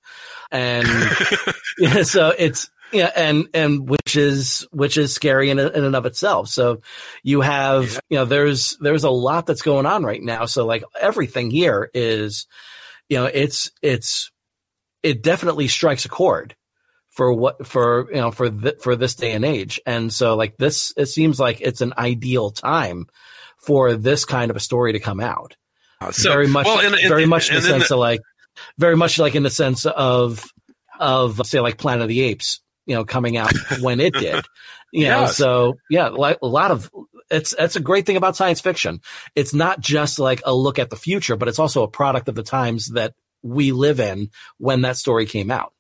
and 0.51 0.87
yeah, 1.79 2.03
so 2.03 2.35
it's 2.37 2.71
yeah, 2.93 3.11
and 3.17 3.49
and 3.55 3.89
which 3.89 4.15
is 4.15 4.69
which 4.71 4.99
is 4.99 5.15
scary 5.15 5.49
in, 5.49 5.59
in 5.59 5.85
and 5.85 5.97
of 5.97 6.05
itself. 6.05 6.49
So 6.49 6.83
you 7.23 7.41
have 7.41 7.99
you 8.11 8.19
know 8.19 8.27
there's 8.27 8.77
there's 8.79 9.05
a 9.05 9.11
lot 9.11 9.47
that's 9.47 9.63
going 9.63 9.87
on 9.87 10.05
right 10.05 10.23
now. 10.23 10.45
So 10.45 10.67
like 10.67 10.85
everything 11.01 11.51
here 11.51 11.91
is, 11.95 12.47
you 13.09 13.17
know, 13.17 13.25
it's 13.25 13.71
it's 13.81 14.31
it 15.03 15.23
definitely 15.23 15.69
strikes 15.69 16.05
a 16.05 16.11
chord 16.11 16.55
for 17.19 17.33
what 17.33 17.67
for 17.67 18.07
you 18.11 18.17
know 18.21 18.31
for 18.31 18.49
th- 18.49 18.77
for 18.81 18.95
this 18.95 19.17
day 19.17 19.33
and 19.33 19.45
age. 19.45 19.81
And 19.85 20.13
so 20.13 20.37
like 20.37 20.57
this 20.57 20.93
it 20.97 21.07
seems 21.07 21.41
like 21.41 21.61
it's 21.61 21.81
an 21.81 21.93
ideal 21.99 22.53
time 22.53 23.09
for 23.59 23.95
this 23.97 24.25
kind 24.25 24.53
of 24.53 24.57
a 24.57 24.61
story 24.61 24.93
to 24.93 25.01
come 25.01 25.19
out. 25.19 25.57
Uh, 26.01 26.13
so, 26.13 26.31
very 26.31 26.47
much 26.47 26.65
well, 26.67 26.79
and- 26.79 26.95
and- 26.95 27.09
very 27.09 27.27
much 27.27 27.51
in 27.51 27.57
and 27.57 27.65
the 27.65 27.69
then 27.71 27.81
sense 27.81 27.91
of 27.91 27.99
like 27.99 28.21
very 28.79 28.97
much 28.97 29.19
like 29.19 29.35
in 29.35 29.43
the 29.43 29.51
sense 29.51 29.85
of 29.85 30.45
of 31.01 31.45
say 31.45 31.59
like 31.59 31.77
planet 31.77 32.03
of 32.03 32.09
the 32.09 32.21
apes 32.21 32.61
you 32.87 32.95
know 32.95 33.05
coming 33.05 33.37
out 33.37 33.53
when 33.81 33.99
it 33.99 34.15
did. 34.15 34.45
You 34.93 35.09
know 35.09 35.23
Yes. 35.23 35.37
so 35.37 35.75
yeah 35.91 36.09
like 36.11 36.39
a 36.41 36.47
lot 36.47 36.71
of 36.71 36.89
it's 37.33 37.53
that's 37.59 37.75
a 37.75 37.81
great 37.81 38.07
thing 38.07 38.17
about 38.17 38.37
science 38.37 38.61
fiction. 38.61 39.01
It's 39.35 39.53
not 39.53 39.81
just 39.81 40.21
like 40.21 40.41
a 40.47 40.55
look 40.55 40.79
at 40.79 40.89
the 40.89 40.97
future 40.97 41.35
but 41.37 41.49
it's 41.49 41.59
also 41.59 41.83
a 41.83 41.89
product 41.89 42.29
of 42.29 42.37
the 42.37 42.45
times 42.45 42.91
that 42.93 43.15
we 43.43 43.73
live 43.73 43.99
in 43.99 44.31
when 44.59 44.83
that 44.83 44.97
story 44.97 45.27
came 45.27 45.51
out 45.51 45.73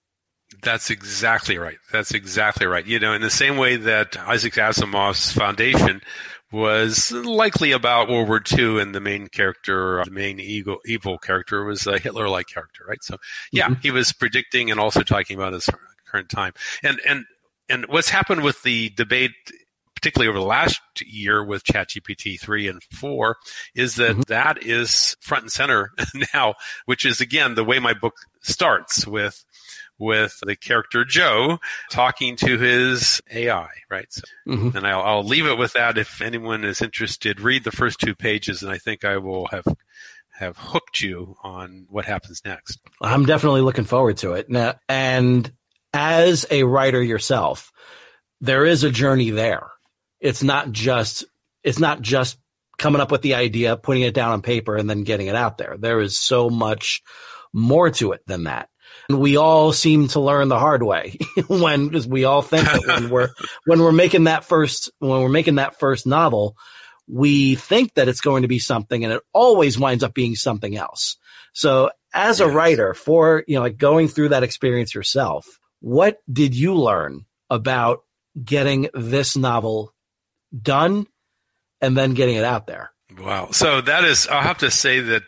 That's 0.62 0.90
exactly 0.90 1.58
right. 1.58 1.78
That's 1.92 2.12
exactly 2.12 2.66
right. 2.66 2.87
You 2.87 2.98
know, 2.98 3.12
in 3.12 3.22
the 3.22 3.30
same 3.30 3.56
way 3.56 3.76
that 3.76 4.16
Isaac 4.16 4.54
Asimov's 4.54 5.32
Foundation 5.32 6.00
was 6.50 7.12
likely 7.12 7.72
about 7.72 8.08
World 8.08 8.28
War 8.28 8.42
II, 8.50 8.80
and 8.80 8.94
the 8.94 9.00
main 9.00 9.28
character, 9.28 10.02
the 10.04 10.11
main 10.11 10.40
evil, 10.40 10.78
evil 10.87 11.18
character, 11.18 11.64
was 11.64 11.87
a 11.87 11.98
Hitler-like 11.98 12.46
character, 12.46 12.84
right? 12.88 13.02
So, 13.02 13.18
yeah, 13.52 13.68
mm-hmm. 13.68 13.80
he 13.82 13.90
was 13.90 14.12
predicting 14.12 14.70
and 14.70 14.80
also 14.80 15.02
talking 15.02 15.37
about 15.37 15.52
his 15.52 15.68
current 16.06 16.30
time. 16.30 16.52
And 16.82 17.00
and 17.06 17.24
and 17.68 17.87
what's 17.88 18.08
happened 18.08 18.42
with 18.42 18.62
the 18.62 18.88
debate, 18.90 19.32
particularly 19.94 20.28
over 20.28 20.38
the 20.38 20.46
last 20.46 20.80
year 21.04 21.44
with 21.44 21.64
ChatGPT 21.64 22.40
three 22.40 22.66
and 22.66 22.82
four, 22.82 23.37
is 23.74 23.96
that 23.96 24.12
mm-hmm. 24.12 24.22
that 24.28 24.62
is 24.62 25.16
front 25.20 25.44
and 25.44 25.52
center 25.52 25.90
now. 26.34 26.54
Which 26.87 27.04
is 27.04 27.20
again 27.20 27.54
the 27.56 27.64
way 27.64 27.78
my 27.78 27.92
book 27.92 28.14
starts 28.40 29.06
with 29.06 29.44
with 29.98 30.38
the 30.42 30.56
character 30.56 31.04
Joe 31.04 31.58
talking 31.90 32.37
to 32.37 32.58
his 32.58 33.20
AI, 33.32 33.68
right? 33.90 34.06
So, 34.11 34.22
Mhm. 34.46 34.74
And 34.74 34.87
I'll, 34.87 35.02
I'll 35.02 35.24
leave 35.24 35.46
it 35.46 35.58
with 35.58 35.72
that. 35.74 35.98
If 35.98 36.20
anyone 36.20 36.64
is 36.64 36.80
interested, 36.80 37.40
read 37.40 37.64
the 37.64 37.72
first 37.72 37.98
two 38.00 38.14
pages, 38.14 38.62
and 38.62 38.70
I 38.72 38.78
think 38.78 39.04
I 39.04 39.18
will 39.18 39.46
have 39.48 39.64
have 40.38 40.56
hooked 40.56 41.00
you 41.00 41.37
on 41.42 41.87
what 41.90 42.04
happens 42.04 42.42
next. 42.44 42.78
I'm 43.00 43.26
definitely 43.26 43.62
looking 43.62 43.84
forward 43.84 44.18
to 44.18 44.34
it. 44.34 44.48
Now, 44.48 44.76
and 44.88 45.50
as 45.92 46.46
a 46.48 46.62
writer 46.62 47.02
yourself, 47.02 47.72
there 48.40 48.64
is 48.64 48.84
a 48.84 48.90
journey 48.90 49.30
there. 49.30 49.66
It's 50.20 50.42
not 50.44 50.70
just 50.70 51.24
it's 51.64 51.80
not 51.80 52.02
just 52.02 52.38
coming 52.78 53.00
up 53.00 53.11
with 53.11 53.22
the 53.22 53.34
idea, 53.34 53.76
putting 53.76 54.04
it 54.04 54.14
down 54.14 54.30
on 54.30 54.42
paper, 54.42 54.76
and 54.76 54.88
then 54.88 55.02
getting 55.02 55.26
it 55.26 55.34
out 55.34 55.58
there. 55.58 55.76
There 55.76 56.00
is 56.00 56.16
so 56.20 56.48
much 56.48 57.02
more 57.52 57.90
to 57.90 58.12
it 58.12 58.20
than 58.26 58.44
that. 58.44 58.68
And 59.08 59.20
we 59.20 59.36
all 59.36 59.72
seem 59.72 60.08
to 60.08 60.20
learn 60.20 60.48
the 60.48 60.58
hard 60.58 60.82
way 60.82 61.18
when 61.48 61.88
because 61.88 62.06
we 62.06 62.24
all 62.24 62.42
think 62.42 62.64
that 62.66 62.86
when 62.86 63.10
we're 63.10 63.30
when 63.64 63.80
we're 63.80 63.92
making 63.92 64.24
that 64.24 64.44
first 64.44 64.90
when 64.98 65.22
we're 65.22 65.28
making 65.28 65.56
that 65.56 65.78
first 65.78 66.06
novel, 66.06 66.56
we 67.06 67.54
think 67.54 67.94
that 67.94 68.08
it's 68.08 68.20
going 68.20 68.42
to 68.42 68.48
be 68.48 68.58
something 68.58 69.04
and 69.04 69.12
it 69.12 69.22
always 69.32 69.78
winds 69.78 70.04
up 70.04 70.14
being 70.14 70.34
something 70.36 70.76
else. 70.76 71.16
So 71.52 71.90
as 72.12 72.40
a 72.40 72.48
writer 72.48 72.94
for, 72.94 73.44
you 73.46 73.56
know, 73.56 73.62
like 73.62 73.78
going 73.78 74.08
through 74.08 74.30
that 74.30 74.42
experience 74.42 74.94
yourself, 74.94 75.58
what 75.80 76.18
did 76.30 76.54
you 76.54 76.74
learn 76.74 77.24
about 77.50 78.00
getting 78.42 78.88
this 78.94 79.36
novel 79.36 79.94
done 80.60 81.06
and 81.80 81.96
then 81.96 82.14
getting 82.14 82.36
it 82.36 82.44
out 82.44 82.66
there? 82.66 82.92
Wow. 83.18 83.48
So 83.52 83.80
that 83.80 84.04
is, 84.04 84.28
I'll 84.28 84.42
have 84.42 84.58
to 84.58 84.70
say 84.70 85.00
that 85.00 85.22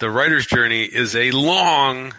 the 0.00 0.10
writer's 0.10 0.46
journey 0.46 0.84
is 0.84 1.14
a 1.14 1.30
long, 1.30 2.12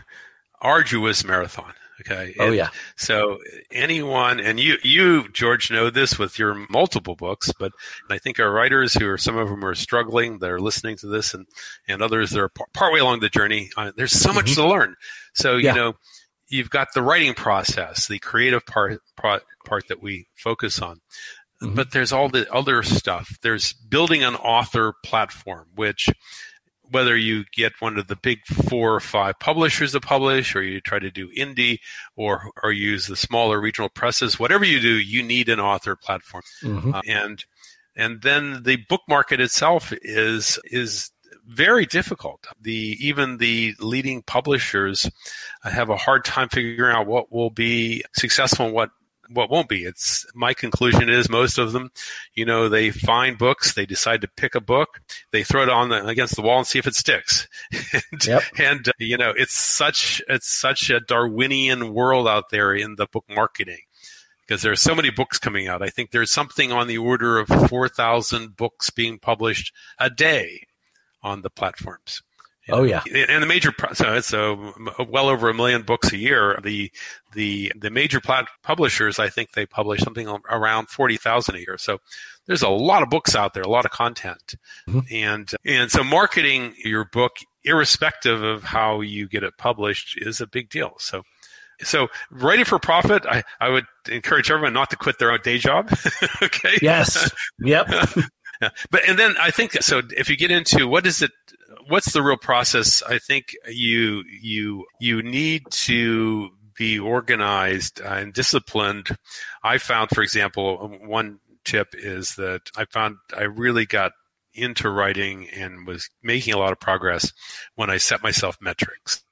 arduous 0.61 1.23
marathon. 1.23 1.73
Okay. 2.01 2.35
Oh, 2.39 2.45
And 2.47 2.55
yeah. 2.55 2.69
So 2.95 3.39
anyone, 3.71 4.39
and 4.39 4.59
you, 4.59 4.77
you, 4.83 5.29
George, 5.29 5.71
know 5.71 5.89
this 5.89 6.19
with 6.19 6.37
your 6.37 6.53
multiple 6.69 7.15
books, 7.15 7.51
but 7.57 7.71
I 8.09 8.19
think 8.19 8.39
our 8.39 8.51
writers 8.51 8.93
who 8.93 9.07
are, 9.09 9.17
some 9.17 9.35
of 9.35 9.49
them 9.49 9.65
are 9.65 9.73
struggling, 9.73 10.37
they're 10.37 10.59
listening 10.59 10.97
to 10.97 11.07
this 11.07 11.33
and, 11.33 11.47
and 11.87 12.03
others 12.03 12.29
that 12.31 12.39
are 12.39 12.49
par- 12.49 12.67
partway 12.71 12.99
along 12.99 13.21
the 13.21 13.29
journey. 13.29 13.71
Uh, 13.75 13.91
there's 13.97 14.11
so 14.11 14.31
much 14.31 14.53
to 14.55 14.67
learn. 14.67 14.95
So, 15.33 15.55
Mm-hmm. 15.55 15.65
Yeah. 15.65 15.73
you 15.73 15.79
know, 15.79 15.93
you've 16.49 16.69
got 16.69 16.89
the 16.93 17.01
writing 17.01 17.33
process, 17.33 18.07
the 18.07 18.19
creative 18.19 18.63
part, 18.67 19.01
part, 19.15 19.41
part 19.65 19.87
that 19.87 20.01
we 20.01 20.27
focus 20.35 20.79
on 20.81 21.01
Mm-hmm. 21.59 21.73
but 21.73 21.89
there's 21.89 22.11
all 22.13 22.29
the 22.29 22.47
other 22.53 22.83
stuff. 22.83 23.39
There's 23.41 23.73
building 23.73 24.23
an 24.23 24.35
author 24.35 24.93
platform, 25.03 25.65
which 25.73 26.07
whether 26.91 27.15
you 27.17 27.45
get 27.53 27.73
one 27.79 27.97
of 27.97 28.07
the 28.07 28.15
big 28.15 28.45
four 28.45 28.95
or 28.95 28.99
five 28.99 29.39
publishers 29.39 29.91
to 29.93 29.99
publish, 29.99 30.55
or 30.55 30.61
you 30.61 30.81
try 30.81 30.99
to 30.99 31.11
do 31.11 31.29
indie, 31.37 31.79
or 32.15 32.51
or 32.63 32.71
use 32.71 33.07
the 33.07 33.15
smaller 33.15 33.59
regional 33.59 33.89
presses, 33.89 34.39
whatever 34.39 34.65
you 34.65 34.79
do, 34.79 34.95
you 34.95 35.23
need 35.23 35.49
an 35.49 35.59
author 35.59 35.95
platform, 35.95 36.43
Mhm. 36.63 36.93
Uh, 36.95 37.01
and 37.07 37.45
and 37.95 38.21
then 38.21 38.63
the 38.63 38.77
book 38.89 39.01
market 39.07 39.39
itself 39.39 39.91
is 40.01 40.59
is 40.65 41.11
very 41.45 41.85
difficult. 41.85 42.45
The 42.61 42.97
even 42.99 43.37
the 43.37 43.73
leading 43.79 44.21
publishers 44.21 45.09
have 45.63 45.89
a 45.89 45.95
hard 45.97 46.25
time 46.25 46.49
figuring 46.49 46.95
out 46.95 47.07
what 47.07 47.31
will 47.31 47.49
be 47.49 48.03
successful 48.13 48.65
and 48.65 48.75
what 48.75 48.89
what 49.29 49.49
won't 49.49 49.69
be. 49.69 49.83
It's 49.83 50.25
my 50.33 50.53
conclusion 50.53 51.09
is 51.09 51.29
most 51.29 51.57
of 51.57 51.71
them, 51.71 51.91
you 52.33 52.45
know, 52.45 52.69
they 52.69 52.91
find 52.91 53.37
books, 53.37 53.73
they 53.73 53.85
decide 53.85 54.21
to 54.21 54.27
pick 54.27 54.55
a 54.55 54.61
book, 54.61 55.01
they 55.31 55.43
throw 55.43 55.63
it 55.63 55.69
on 55.69 55.89
the, 55.89 56.05
against 56.05 56.35
the 56.35 56.41
wall 56.41 56.59
and 56.59 56.67
see 56.67 56.79
if 56.79 56.87
it 56.87 56.95
sticks. 56.95 57.47
and, 57.93 58.25
Yep. 58.25 58.43
and 58.57 58.87
uh, 58.87 58.91
you 58.99 59.17
know, 59.17 59.33
it's 59.35 59.53
such 59.53 60.21
it's 60.27 60.47
such 60.49 60.89
a 60.89 60.99
Darwinian 60.99 61.93
world 61.93 62.27
out 62.27 62.49
there 62.51 62.73
in 62.73 62.95
the 62.95 63.07
book 63.07 63.25
marketing 63.29 63.79
because 64.47 64.61
there 64.61 64.71
are 64.71 64.77
so 64.77 64.95
many 64.95 65.09
books 65.09 65.37
coming 65.37 65.67
out. 65.67 65.81
I 65.81 65.89
think 65.89 66.11
there's 66.11 66.31
something 66.31 66.71
on 66.71 66.87
the 66.87 66.97
order 66.97 67.37
of 67.37 67.47
4,000 67.49 68.55
books 68.55 68.89
being 68.89 69.19
published 69.19 69.73
a 69.99 70.09
day 70.09 70.67
on 71.21 71.41
the 71.41 71.49
platforms. 71.49 72.21
Oh 72.69 72.83
yeah, 72.83 73.01
and 73.13 73.41
the 73.41 73.47
major 73.47 73.73
so 73.93 74.19
so 74.19 74.73
well 75.07 75.29
over 75.29 75.49
a 75.49 75.53
million 75.53 75.83
books 75.83 76.11
a 76.11 76.17
year. 76.17 76.59
The 76.63 76.91
the 77.33 77.71
the 77.75 77.89
major 77.89 78.19
plat- 78.19 78.49
publishers, 78.63 79.19
I 79.19 79.29
think 79.29 79.53
they 79.53 79.65
publish 79.65 80.01
something 80.01 80.27
around 80.49 80.89
forty 80.89 81.17
thousand 81.17 81.55
a 81.55 81.59
year. 81.59 81.77
So 81.77 81.99
there's 82.45 82.63
a 82.63 82.69
lot 82.69 83.03
of 83.03 83.09
books 83.09 83.35
out 83.35 83.53
there, 83.53 83.63
a 83.63 83.69
lot 83.69 83.85
of 83.85 83.91
content, 83.91 84.55
mm-hmm. 84.87 84.99
and 85.11 85.49
and 85.65 85.91
so 85.91 86.03
marketing 86.03 86.73
your 86.83 87.05
book, 87.05 87.37
irrespective 87.63 88.43
of 88.43 88.63
how 88.63 89.01
you 89.01 89.27
get 89.27 89.43
it 89.43 89.57
published, 89.57 90.17
is 90.17 90.41
a 90.41 90.47
big 90.47 90.69
deal. 90.69 90.93
So. 90.99 91.23
So, 91.83 92.07
writing 92.31 92.65
for 92.65 92.79
profit, 92.79 93.23
I, 93.27 93.43
I 93.61 93.69
would 93.69 93.85
encourage 94.09 94.49
everyone 94.49 94.73
not 94.73 94.89
to 94.89 94.95
quit 94.95 95.19
their 95.19 95.31
own 95.31 95.41
day 95.43 95.59
job. 95.59 95.95
okay. 96.41 96.75
Yes. 96.81 97.31
Yep. 97.59 97.87
But 98.89 99.07
and 99.07 99.19
then 99.19 99.35
I 99.39 99.51
think 99.51 99.73
so. 99.83 100.01
If 100.17 100.29
you 100.29 100.35
get 100.35 100.49
into 100.49 100.87
what 100.87 101.05
is 101.05 101.21
it 101.21 101.31
what's 101.87 102.11
the 102.13 102.21
real 102.21 102.37
process? 102.37 103.01
I 103.03 103.19
think 103.19 103.55
you 103.67 104.23
you 104.41 104.85
you 104.99 105.21
need 105.21 105.63
to 105.71 106.49
be 106.75 106.99
organized 106.99 107.99
and 107.99 108.33
disciplined. 108.33 109.09
I 109.63 109.77
found, 109.79 110.11
for 110.11 110.21
example, 110.21 110.97
one 111.03 111.39
tip 111.65 111.89
is 111.93 112.35
that 112.35 112.61
I 112.77 112.85
found 112.85 113.17
I 113.35 113.43
really 113.43 113.85
got 113.85 114.13
into 114.53 114.89
writing 114.89 115.49
and 115.49 115.85
was 115.85 116.09
making 116.23 116.53
a 116.53 116.57
lot 116.57 116.71
of 116.71 116.79
progress 116.79 117.31
when 117.75 117.89
I 117.89 117.97
set 117.97 118.23
myself 118.23 118.57
metrics. 118.61 119.23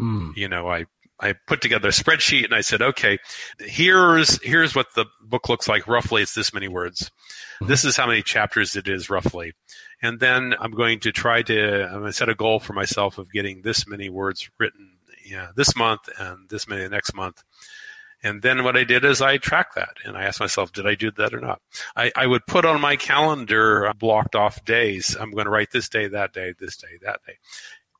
Mm. 0.00 0.36
You 0.36 0.48
know, 0.48 0.68
I 0.68 0.86
I 1.20 1.34
put 1.46 1.60
together 1.60 1.88
a 1.88 1.92
spreadsheet 1.92 2.44
and 2.44 2.54
I 2.54 2.62
said, 2.62 2.80
okay, 2.80 3.18
here's 3.58 4.42
here's 4.42 4.74
what 4.74 4.94
the 4.94 5.06
book 5.22 5.48
looks 5.48 5.68
like 5.68 5.86
roughly. 5.86 6.22
It's 6.22 6.34
this 6.34 6.54
many 6.54 6.68
words. 6.68 7.10
Mm-hmm. 7.56 7.66
This 7.66 7.84
is 7.84 7.96
how 7.96 8.06
many 8.06 8.22
chapters 8.22 8.76
it 8.76 8.88
is 8.88 9.10
roughly. 9.10 9.52
And 10.02 10.20
then 10.20 10.54
I'm 10.58 10.72
going 10.72 11.00
to 11.00 11.12
try 11.12 11.42
to 11.42 11.84
I'm 11.84 12.00
going 12.00 12.06
to 12.06 12.12
set 12.12 12.28
a 12.28 12.34
goal 12.34 12.60
for 12.60 12.72
myself 12.72 13.18
of 13.18 13.30
getting 13.30 13.62
this 13.62 13.86
many 13.86 14.08
words 14.08 14.50
written 14.58 14.98
yeah, 15.30 15.48
this 15.54 15.76
month 15.76 16.08
and 16.18 16.48
this 16.48 16.68
many 16.68 16.82
the 16.82 16.88
next 16.88 17.14
month. 17.14 17.42
And 18.22 18.42
then 18.42 18.64
what 18.64 18.76
I 18.76 18.84
did 18.84 19.04
is 19.04 19.22
I 19.22 19.38
tracked 19.38 19.76
that 19.76 19.94
and 20.04 20.16
I 20.16 20.24
asked 20.24 20.40
myself, 20.40 20.72
did 20.72 20.86
I 20.86 20.94
do 20.94 21.10
that 21.12 21.32
or 21.32 21.40
not? 21.40 21.62
I, 21.96 22.12
I 22.14 22.26
would 22.26 22.46
put 22.46 22.66
on 22.66 22.80
my 22.80 22.96
calendar 22.96 23.86
uh, 23.86 23.94
blocked 23.94 24.36
off 24.36 24.62
days. 24.64 25.16
I'm 25.18 25.30
going 25.30 25.46
to 25.46 25.50
write 25.50 25.70
this 25.70 25.88
day, 25.88 26.06
that 26.08 26.34
day, 26.34 26.52
this 26.58 26.76
day, 26.76 26.98
that 27.02 27.20
day. 27.26 27.38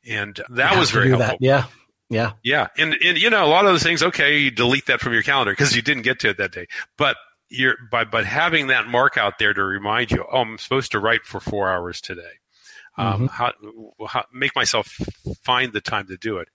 And 0.06 0.38
that 0.50 0.78
was 0.78 0.90
very 0.90 1.08
helpful. 1.08 1.38
That. 1.40 1.42
Yeah. 1.42 1.64
Yeah. 2.10 2.32
Yeah. 2.42 2.66
And, 2.76 2.96
and, 3.02 3.16
you 3.16 3.30
know, 3.30 3.44
a 3.44 3.48
lot 3.48 3.64
of 3.64 3.72
those 3.72 3.82
things, 3.82 4.02
okay, 4.02 4.38
you 4.38 4.50
delete 4.50 4.86
that 4.86 5.00
from 5.00 5.14
your 5.14 5.22
calendar 5.22 5.52
because 5.52 5.74
you 5.74 5.80
didn't 5.80 6.02
get 6.02 6.20
to 6.20 6.30
it 6.30 6.36
that 6.36 6.52
day. 6.52 6.66
But 6.98 7.16
you're, 7.50 7.76
by, 7.90 8.04
but 8.04 8.24
having 8.24 8.68
that 8.68 8.86
mark 8.86 9.16
out 9.16 9.38
there 9.38 9.52
to 9.52 9.62
remind 9.62 10.10
you, 10.10 10.24
oh, 10.32 10.40
I'm 10.40 10.58
supposed 10.58 10.92
to 10.92 11.00
write 11.00 11.24
for 11.24 11.40
four 11.40 11.70
hours 11.70 12.00
today. 12.00 12.22
Um, 12.96 13.12
mm-hmm. 13.12 13.26
how, 13.26 13.52
how, 14.08 14.24
make 14.32 14.54
myself 14.56 14.98
find 15.42 15.72
the 15.72 15.80
time 15.80 16.06
to 16.08 16.16
do 16.16 16.38
it. 16.38 16.48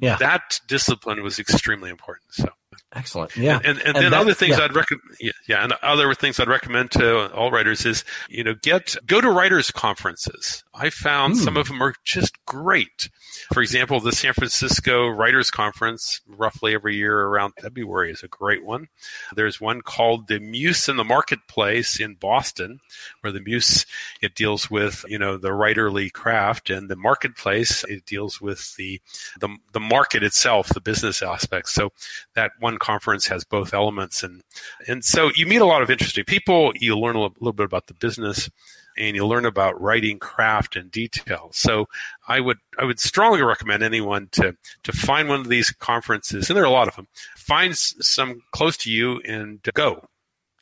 Yeah. 0.00 0.16
That 0.16 0.60
discipline 0.66 1.22
was 1.22 1.38
extremely 1.38 1.90
important. 1.90 2.34
So. 2.34 2.48
Excellent. 2.92 3.36
Yeah. 3.36 3.56
And, 3.56 3.66
and, 3.66 3.78
and, 3.78 3.86
and 3.86 4.04
then 4.04 4.10
that, 4.12 4.20
other 4.20 4.34
things 4.34 4.58
yeah. 4.58 4.64
I'd 4.64 4.74
recommend, 4.74 5.16
yeah, 5.20 5.32
yeah, 5.46 5.64
and 5.64 5.72
other 5.82 6.14
things 6.14 6.40
I'd 6.40 6.48
recommend 6.48 6.90
to 6.92 7.32
all 7.32 7.50
writers 7.50 7.84
is, 7.86 8.04
you 8.28 8.44
know, 8.44 8.54
get, 8.62 8.96
go 9.06 9.20
to 9.20 9.30
writers 9.30 9.70
conferences. 9.70 10.64
I 10.74 10.90
found 10.90 11.34
mm. 11.34 11.38
some 11.38 11.56
of 11.56 11.68
them 11.68 11.82
are 11.82 11.94
just 12.04 12.44
great. 12.44 13.10
For 13.52 13.62
example, 13.62 14.00
the 14.00 14.12
San 14.12 14.32
Francisco 14.32 15.08
Writers 15.08 15.50
Conference, 15.50 16.20
roughly 16.26 16.74
every 16.74 16.96
year 16.96 17.18
around 17.20 17.54
February, 17.60 18.10
is 18.10 18.22
a 18.22 18.28
great 18.28 18.64
one. 18.64 18.88
There's 19.34 19.60
one 19.60 19.80
called 19.80 20.28
the 20.28 20.38
Muse 20.38 20.88
in 20.88 20.96
the 20.96 21.04
Marketplace 21.04 22.00
in 22.00 22.14
Boston, 22.14 22.80
where 23.20 23.32
the 23.32 23.40
Muse 23.40 23.86
it 24.20 24.34
deals 24.34 24.70
with 24.70 25.04
you 25.08 25.18
know 25.18 25.36
the 25.36 25.50
writerly 25.50 26.12
craft, 26.12 26.70
and 26.70 26.88
the 26.88 26.96
Marketplace 26.96 27.84
it 27.88 28.04
deals 28.06 28.40
with 28.40 28.74
the 28.76 29.00
the, 29.40 29.56
the 29.72 29.80
market 29.80 30.22
itself, 30.22 30.68
the 30.68 30.80
business 30.80 31.22
aspects. 31.22 31.72
So 31.72 31.90
that 32.34 32.52
one 32.58 32.67
conference 32.76 33.26
has 33.28 33.44
both 33.44 33.72
elements, 33.72 34.22
and 34.22 34.42
and 34.86 35.02
so 35.02 35.30
you 35.34 35.46
meet 35.46 35.62
a 35.62 35.66
lot 35.66 35.80
of 35.80 35.90
interesting 35.90 36.24
people. 36.24 36.72
You 36.76 36.98
learn 36.98 37.16
a 37.16 37.20
little 37.20 37.52
bit 37.54 37.64
about 37.64 37.86
the 37.86 37.94
business 37.94 38.50
and 38.98 39.14
you 39.14 39.26
learn 39.26 39.46
about 39.46 39.80
writing 39.80 40.18
craft 40.18 40.76
and 40.76 40.90
detail. 40.90 41.50
So 41.52 41.86
I 42.26 42.40
would 42.40 42.58
I 42.78 42.84
would 42.84 42.98
strongly 42.98 43.42
recommend 43.42 43.82
anyone 43.82 44.28
to 44.32 44.56
to 44.82 44.92
find 44.92 45.28
one 45.28 45.40
of 45.40 45.48
these 45.48 45.70
conferences, 45.70 46.50
and 46.50 46.56
there 46.56 46.64
are 46.64 46.66
a 46.66 46.70
lot 46.70 46.88
of 46.88 46.96
them. 46.96 47.06
Find 47.36 47.76
some 47.76 48.42
close 48.50 48.76
to 48.78 48.90
you 48.90 49.20
and 49.20 49.62
go. 49.74 50.06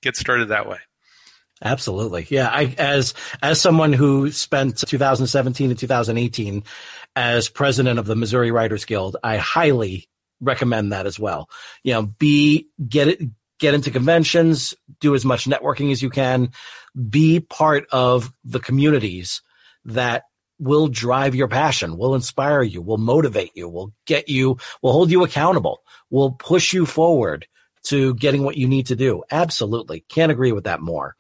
Get 0.03 0.17
started 0.17 0.49
that 0.49 0.69
way. 0.69 0.79
Absolutely. 1.65 2.27
Yeah. 2.29 2.49
I, 2.49 2.75
as, 2.77 3.15
as 3.43 3.61
someone 3.61 3.95
who 3.95 4.31
spent 4.31 4.79
2017 4.79 5.71
and 5.71 5.79
2018 5.79 6.63
as 7.17 7.49
president 7.49 7.99
of 7.99 8.05
the 8.05 8.15
Missouri 8.15 8.51
Writers 8.51 8.85
Guild, 8.85 9.17
I 9.25 9.39
highly 9.39 10.07
recommend 10.41 10.93
that 10.93 11.07
as 11.07 11.19
well. 11.19 11.49
You 11.83 11.95
know, 11.95 12.03
be, 12.03 12.69
get 12.89 13.09
it, 13.09 13.21
get 13.59 13.75
into 13.75 13.91
conventions, 13.91 14.75
do 15.01 15.15
as 15.15 15.25
much 15.25 15.47
networking 15.47 15.93
as 15.93 16.03
you 16.03 16.11
can, 16.11 16.51
be 17.09 17.41
part 17.41 17.87
of 17.91 18.33
the 18.45 18.61
communities 18.61 19.43
that 19.85 20.25
will 20.59 20.89
drive 20.89 21.35
your 21.35 21.49
passion, 21.49 21.99
will 21.99 22.15
inspire 22.15 22.63
you, 22.63 22.81
will 22.81 22.99
motivate 22.99 23.53
you, 23.55 23.69
will 23.69 23.93
get 24.07 24.29
you, 24.29 24.59
will 24.83 24.93
hold 24.93 25.11
you 25.11 25.23
accountable, 25.23 25.83
will 26.11 26.33
push 26.33 26.73
you 26.73 26.87
forward 26.87 27.47
to 27.85 28.15
getting 28.15 28.43
what 28.43 28.57
you 28.57 28.67
need 28.67 28.87
to 28.87 28.97
do. 28.97 29.23
Absolutely. 29.31 30.05
Can't 30.09 30.33
agree 30.33 30.53
with 30.53 30.65
that 30.65 30.81
more. 30.81 31.15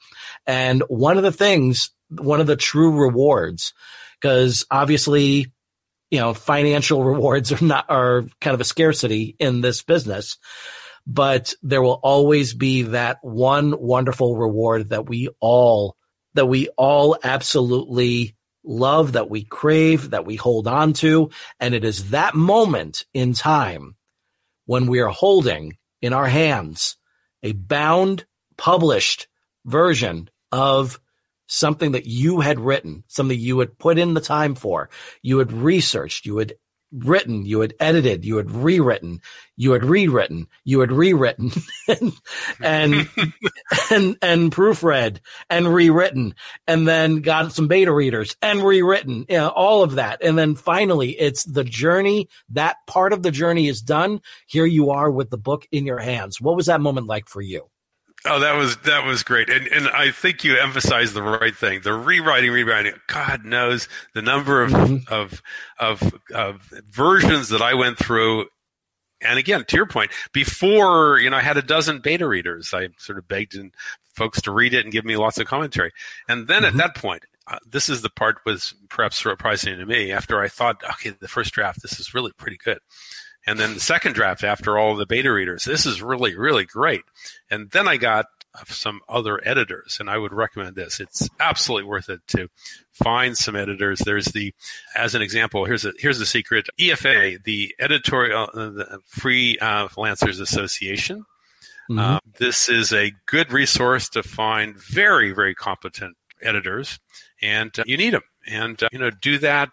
And 0.47 0.83
one 0.89 1.17
of 1.17 1.23
the 1.23 1.33
things, 1.33 1.91
one 2.09 2.41
of 2.41 2.47
the 2.47 2.57
true 2.57 2.99
rewards, 2.99 3.73
because 4.21 4.65
obviously, 4.71 5.53
you 6.11 6.21
know, 6.21 6.35
financial 6.35 7.03
rewards 7.03 7.53
are 7.53 7.65
not, 7.65 7.87
are 7.89 8.27
kind 8.41 8.55
of 8.55 8.61
a 8.61 8.65
scarcity 8.65 9.37
in 9.39 9.61
this 9.61 9.83
business 9.83 10.39
but 11.07 11.55
there 11.63 11.83
will 11.83 12.01
always 12.03 12.53
be 12.53 12.83
that 12.83 13.19
one 13.23 13.75
wonderful 13.79 14.37
reward 14.37 14.89
that 14.89 15.09
we 15.09 15.29
all, 15.41 15.97
that 16.35 16.47
we 16.47 16.69
all 16.77 17.17
absolutely 17.23 18.35
love, 18.65 19.13
that 19.13 19.31
we 19.31 19.45
crave, 19.45 20.11
that 20.11 20.27
we 20.27 20.35
hold 20.35 20.67
on 20.67 20.93
to. 20.95 21.31
And 21.61 21.75
it 21.75 21.85
is 21.85 22.11
that 22.11 22.35
moment 22.35 23.05
in 23.15 23.33
time 23.33 23.95
when 24.65 24.89
we 24.89 24.99
are 24.99 25.09
holding 25.09 25.79
in 26.03 26.13
our 26.13 26.27
hands 26.27 26.97
a 27.45 27.53
bound, 27.53 28.27
published 28.57 29.29
version 29.65 30.29
of 30.51 30.99
something 31.47 31.93
that 31.93 32.07
you 32.07 32.41
had 32.41 32.61
written, 32.61 33.05
something 33.09 33.39
you 33.39 33.59
had 33.59 33.79
put 33.79 33.99
in 33.99 34.15
the 34.15 34.21
time 34.21 34.55
for, 34.55 34.91
you 35.23 35.39
had 35.39 35.53
researched, 35.53 36.27
you 36.27 36.39
had 36.39 36.55
written, 36.93 37.45
you 37.45 37.61
had 37.61 37.75
edited, 37.81 38.25
you 38.25 38.37
had 38.37 38.51
rewritten, 38.51 39.21
you 39.57 39.73
had 39.73 39.85
rewritten, 39.85 40.47
you 40.65 40.81
had 40.81 40.93
rewritten 40.93 41.51
and, 41.89 42.13
and, 42.61 43.09
and, 43.91 44.17
and 44.23 44.53
proofread 44.53 45.19
and 45.51 45.73
rewritten 45.73 46.35
and 46.67 46.87
then 46.87 47.21
got 47.21 47.53
some 47.53 47.69
beta 47.69 47.93
readers 47.93 48.37
and 48.41 48.63
rewritten, 48.63 49.27
you 49.29 49.37
know, 49.37 49.49
all 49.49 49.83
of 49.83 49.97
that. 49.97 50.23
And 50.23 50.39
then 50.39 50.55
finally 50.55 51.11
it's 51.11 51.45
the 51.45 51.65
journey. 51.65 52.29
That 52.51 52.77
part 52.87 53.13
of 53.13 53.23
the 53.23 53.31
journey 53.31 53.69
is 53.69 53.83
done. 53.83 54.21
Here 54.47 54.67
you 54.67 54.91
are 54.91 55.11
with 55.11 55.31
the 55.31 55.39
book 55.39 55.67
in 55.73 55.87
your 55.87 55.99
hands. 55.99 56.41
What 56.41 56.57
was 56.57 56.67
that 56.67 56.81
moment 56.81 57.07
like 57.07 57.29
for 57.29 57.41
you? 57.41 57.69
Oh, 58.27 58.41
that 58.41 58.57
was 58.57 58.77
that 58.79 59.05
was 59.05 59.23
great, 59.23 59.49
and 59.49 59.67
and 59.69 59.89
I 59.89 60.11
think 60.11 60.45
you 60.45 60.59
emphasized 60.59 61.15
the 61.15 61.23
right 61.23 61.55
thing. 61.55 61.81
The 61.83 61.93
rewriting, 61.95 62.51
rewriting. 62.51 62.95
God 63.07 63.45
knows 63.45 63.89
the 64.15 64.23
number 64.23 64.63
of 64.63 64.71
mm-hmm. 64.73 65.13
of, 65.13 65.43
of 65.79 66.15
of 66.35 66.63
versions 66.91 67.51
that 67.51 67.63
I 67.63 67.75
went 67.75 67.99
through. 67.99 68.47
And 69.23 69.39
again, 69.39 69.65
to 69.65 69.77
your 69.77 69.87
point, 69.87 70.11
before 70.33 71.19
you 71.19 71.31
know, 71.31 71.37
I 71.37 71.43
had 71.43 71.57
a 71.57 71.63
dozen 71.63 72.01
beta 72.01 72.27
readers. 72.27 72.75
I 72.75 72.89
sort 72.99 73.19
of 73.19 73.29
begged 73.29 73.55
and 73.55 73.73
folks 74.15 74.41
to 74.43 74.51
read 74.51 74.75
it 74.75 74.85
and 74.85 74.93
give 74.93 75.05
me 75.05 75.17
lots 75.17 75.39
of 75.39 75.47
commentary. 75.47 75.93
And 76.29 76.49
then 76.49 76.63
mm-hmm. 76.63 76.81
at 76.81 76.95
that 76.95 77.01
point, 77.01 77.25
uh, 77.49 77.59
this 77.71 77.89
is 77.89 78.03
the 78.03 78.11
part 78.11 78.39
was 78.45 78.75
perhaps 78.89 79.19
surprising 79.19 79.79
to 79.79 79.87
me. 79.87 80.11
After 80.11 80.41
I 80.41 80.49
thought, 80.49 80.83
okay, 80.85 81.11
the 81.11 81.29
first 81.29 81.53
draft, 81.53 81.83
this 81.83 82.01
is 82.01 82.15
really 82.15 82.33
pretty 82.33 82.59
good. 82.63 82.79
And 83.47 83.59
then 83.59 83.75
the 83.75 83.81
second 83.81 84.15
draft 84.15 84.43
after 84.43 84.77
all 84.77 84.97
the 84.97 85.07
beta 85.07 85.33
readers, 85.33 85.65
this 85.65 85.87
is 85.87 86.03
really, 86.03 86.37
really 86.37 86.65
great. 86.65 87.03
And 87.51 87.71
then 87.71 87.87
I 87.87 87.97
got 87.97 88.27
some 88.67 89.01
other 89.09 89.41
editors, 89.47 89.99
and 90.01 90.09
I 90.09 90.19
would 90.19 90.33
recommend 90.33 90.77
this. 90.77 91.01
It's 91.01 91.29
absolutely 91.39 91.89
worth 91.89 92.09
it 92.09 92.21
to 92.29 92.49
find 92.93 93.37
some 93.37 93.55
editors. 93.55 94.01
There's 94.01 94.27
the, 94.27 94.55
as 94.97 95.15
an 95.15 95.23
example, 95.23 95.65
here's 95.65 95.85
a 95.85 95.93
here's 95.99 96.19
the 96.19 96.27
secret. 96.27 96.67
EFA, 96.79 97.43
the 97.45 97.75
editorial, 97.79 98.49
uh, 98.53 98.71
the 98.71 98.99
Free 99.05 99.59
uh, 99.59 99.89
Lancers 99.97 100.41
Association. 100.41 101.25
Mm-hmm. 101.91 101.99
Uh, 101.99 102.19
this 102.39 102.69
is 102.69 102.93
a 102.93 103.13
good 103.27 103.53
resource 103.53 104.09
to 104.11 104.23
find 104.23 104.77
very, 104.77 105.33
very 105.33 105.55
competent 105.55 106.17
editors, 106.43 106.99
and 107.43 107.79
uh, 107.79 107.85
you 107.87 107.97
need 107.97 108.15
them. 108.15 108.23
And 108.47 108.83
uh, 108.83 108.89
you 108.93 108.99
know, 108.99 109.11
do 109.11 109.39
that 109.39 109.71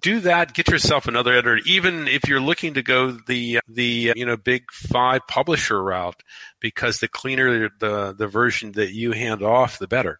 do 0.00 0.20
that. 0.20 0.54
Get 0.54 0.68
yourself 0.68 1.06
another 1.06 1.32
editor, 1.32 1.58
even 1.66 2.08
if 2.08 2.28
you're 2.28 2.40
looking 2.40 2.74
to 2.74 2.82
go 2.82 3.10
the 3.10 3.60
the 3.68 4.12
you 4.14 4.26
know 4.26 4.36
big 4.36 4.70
five 4.70 5.22
publisher 5.28 5.82
route, 5.82 6.22
because 6.60 7.00
the 7.00 7.08
cleaner 7.08 7.70
the 7.78 8.14
the 8.16 8.26
version 8.26 8.72
that 8.72 8.92
you 8.92 9.12
hand 9.12 9.42
off, 9.42 9.78
the 9.78 9.88
better. 9.88 10.18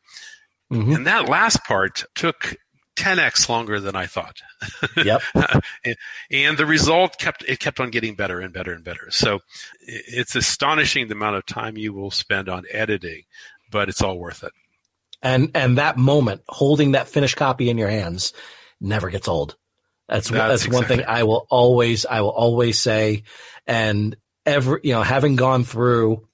Mm-hmm. 0.73 0.93
And 0.93 1.07
that 1.07 1.29
last 1.29 1.65
part 1.65 2.05
took 2.15 2.57
10x 2.97 3.49
longer 3.49 3.81
than 3.81 3.97
I 3.97 4.07
thought. 4.07 4.41
Yep. 4.97 5.23
and, 5.85 5.97
and 6.31 6.59
the 6.59 6.67
result 6.67 7.19
kept 7.19 7.45
it 7.49 7.59
kept 7.59 7.81
on 7.81 7.91
getting 7.91 8.15
better 8.15 8.41
and 8.41 8.53
better 8.53 8.73
and 8.73 8.85
better. 8.85 9.11
So 9.11 9.41
it's 9.81 10.37
astonishing 10.37 11.09
the 11.09 11.15
amount 11.15 11.37
of 11.37 11.47
time 11.47 11.77
you 11.77 11.93
will 11.93 12.11
spend 12.11 12.49
on 12.49 12.65
editing, 12.71 13.23
but 13.71 13.89
it's 13.89 14.03
all 14.03 14.19
worth 14.19 14.45
it. 14.45 14.53
And 15.23 15.51
and 15.55 15.79
that 15.79 15.97
moment, 15.97 16.43
holding 16.49 16.93
that 16.93 17.09
finished 17.09 17.37
copy 17.37 17.71
in 17.71 17.79
your 17.79 17.89
hands, 17.89 18.33
never 18.83 19.11
gets 19.11 19.29
old. 19.29 19.57
That's 20.09 20.29
that's, 20.29 20.65
that's 20.65 20.75
one 20.75 20.85
thing 20.85 21.05
I 21.07 21.23
will 21.23 21.47
always 21.49 22.05
I 22.05 22.21
will 22.21 22.31
always 22.31 22.79
say. 22.79 23.23
And 23.67 24.17
every 24.45 24.81
you 24.83 24.93
know, 24.93 25.03
having 25.03 25.37
gone 25.37 25.65
through 25.65 26.27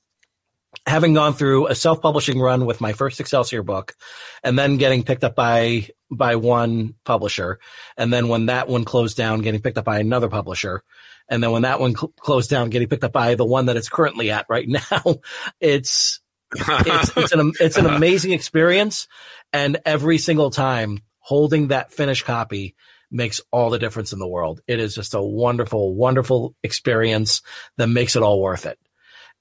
having 0.87 1.15
gone 1.15 1.35
through 1.35 1.67
a 1.67 1.75
self-publishing 1.75 2.39
run 2.41 2.67
with 2.67 2.81
my 2.81 2.93
first 2.93 3.21
Excelsior 3.21 3.63
book 3.63 3.95
and 4.43 4.59
then 4.59 4.77
getting 4.77 5.03
picked 5.03 5.25
up 5.25 5.35
by 5.35 5.89
by 6.11 6.37
one 6.37 6.95
publisher 7.05 7.59
and 7.97 8.13
then 8.13 8.29
when 8.29 8.47
that 8.47 8.69
one 8.69 8.85
closed 8.85 9.17
down 9.17 9.41
getting 9.41 9.61
picked 9.61 9.79
up 9.79 9.85
by 9.85 9.99
another 9.99 10.29
publisher 10.29 10.83
and 11.29 11.43
then 11.43 11.51
when 11.51 11.63
that 11.63 11.81
one 11.81 11.95
cl- 11.95 12.13
closed 12.19 12.49
down 12.49 12.71
getting 12.71 12.89
picked 12.89 13.05
up 13.05 13.13
by 13.13 13.35
the 13.35 13.45
one 13.45 13.67
that 13.67 13.77
it's 13.77 13.89
currently 13.91 14.31
at 14.31 14.47
right 14.49 14.69
now 14.69 15.17
it's 15.61 16.21
it's, 16.55 17.17
it's 17.17 17.33
an 17.33 17.53
it's 17.61 17.77
an 17.77 17.87
amazing 17.95 18.33
experience 18.33 19.07
and 19.53 19.79
every 19.85 20.17
single 20.17 20.51
time 20.51 20.99
holding 21.29 21.69
that 21.69 21.93
finished 21.93 22.25
copy 22.25 22.75
makes 23.11 23.43
all 23.51 23.69
the 23.69 23.79
difference 23.79 24.15
in 24.15 24.19
the 24.19 24.27
world. 24.27 24.63
It 24.67 24.81
is 24.81 24.95
just 24.95 25.13
a 25.13 25.21
wonderful 25.21 25.95
wonderful 25.95 26.55
experience 26.63 27.43
that 27.77 27.89
makes 27.89 28.17
it 28.17 28.23
all 28.23 28.41
worth 28.41 28.65
it. 28.65 28.79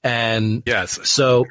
And 0.04 0.62
yes, 0.66 1.08
so, 1.08 1.46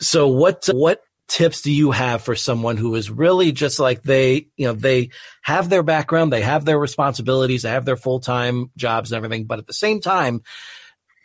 so 0.00 0.28
what, 0.28 0.68
what 0.72 1.02
tips 1.26 1.62
do 1.62 1.72
you 1.72 1.90
have 1.90 2.22
for 2.22 2.36
someone 2.36 2.76
who 2.76 2.94
is 2.94 3.10
really 3.10 3.50
just 3.50 3.80
like 3.80 4.02
they, 4.04 4.46
you 4.56 4.68
know, 4.68 4.74
they 4.74 5.10
have 5.42 5.68
their 5.68 5.82
background, 5.82 6.32
they 6.32 6.42
have 6.42 6.64
their 6.64 6.78
responsibilities, 6.78 7.62
they 7.62 7.70
have 7.70 7.84
their 7.84 7.96
full-time 7.96 8.70
jobs 8.76 9.10
and 9.10 9.16
everything, 9.16 9.44
but 9.44 9.58
at 9.58 9.66
the 9.66 9.72
same 9.72 10.00
time, 10.00 10.42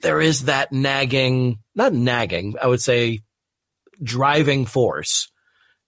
there 0.02 0.20
is 0.20 0.46
that 0.46 0.72
nagging, 0.72 1.60
not 1.76 1.94
nagging, 1.94 2.56
I 2.60 2.66
would 2.66 2.82
say 2.82 3.22
driving 4.02 4.66
force 4.66 5.32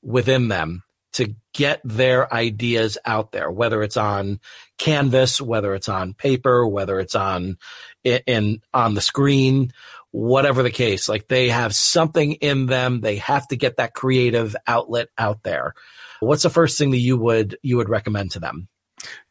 within 0.04 0.48
them 0.48 0.84
to 1.14 1.36
get 1.56 1.80
their 1.86 2.32
ideas 2.34 2.98
out 3.06 3.32
there, 3.32 3.50
whether 3.50 3.82
it's 3.82 3.96
on 3.96 4.42
canvas, 4.78 5.40
whether 5.40 5.74
it's 5.74 5.88
on 5.88 6.14
paper, 6.14 6.68
whether 6.68 7.00
it's 7.00 7.16
on 7.16 7.58
in, 8.04 8.62
on 8.74 8.94
the 8.94 9.02
screen, 9.02 9.72
whatever 10.12 10.64
the 10.64 10.70
case. 10.70 11.08
Like 11.08 11.30
they 11.30 11.48
have 11.48 11.74
something 11.74 12.34
in 12.34 12.66
them. 12.66 13.00
They 13.00 13.16
have 13.18 13.48
to 13.48 13.56
get 13.56 13.78
that 13.78 13.94
creative 13.94 14.54
outlet 14.68 15.08
out 15.18 15.44
there. 15.44 15.76
What's 16.20 16.44
the 16.44 16.50
first 16.50 16.78
thing 16.78 16.92
that 16.92 16.98
you 16.98 17.16
would 17.18 17.58
you 17.62 17.78
would 17.78 17.90
recommend 17.90 18.32
to 18.32 18.42
them? 18.42 18.68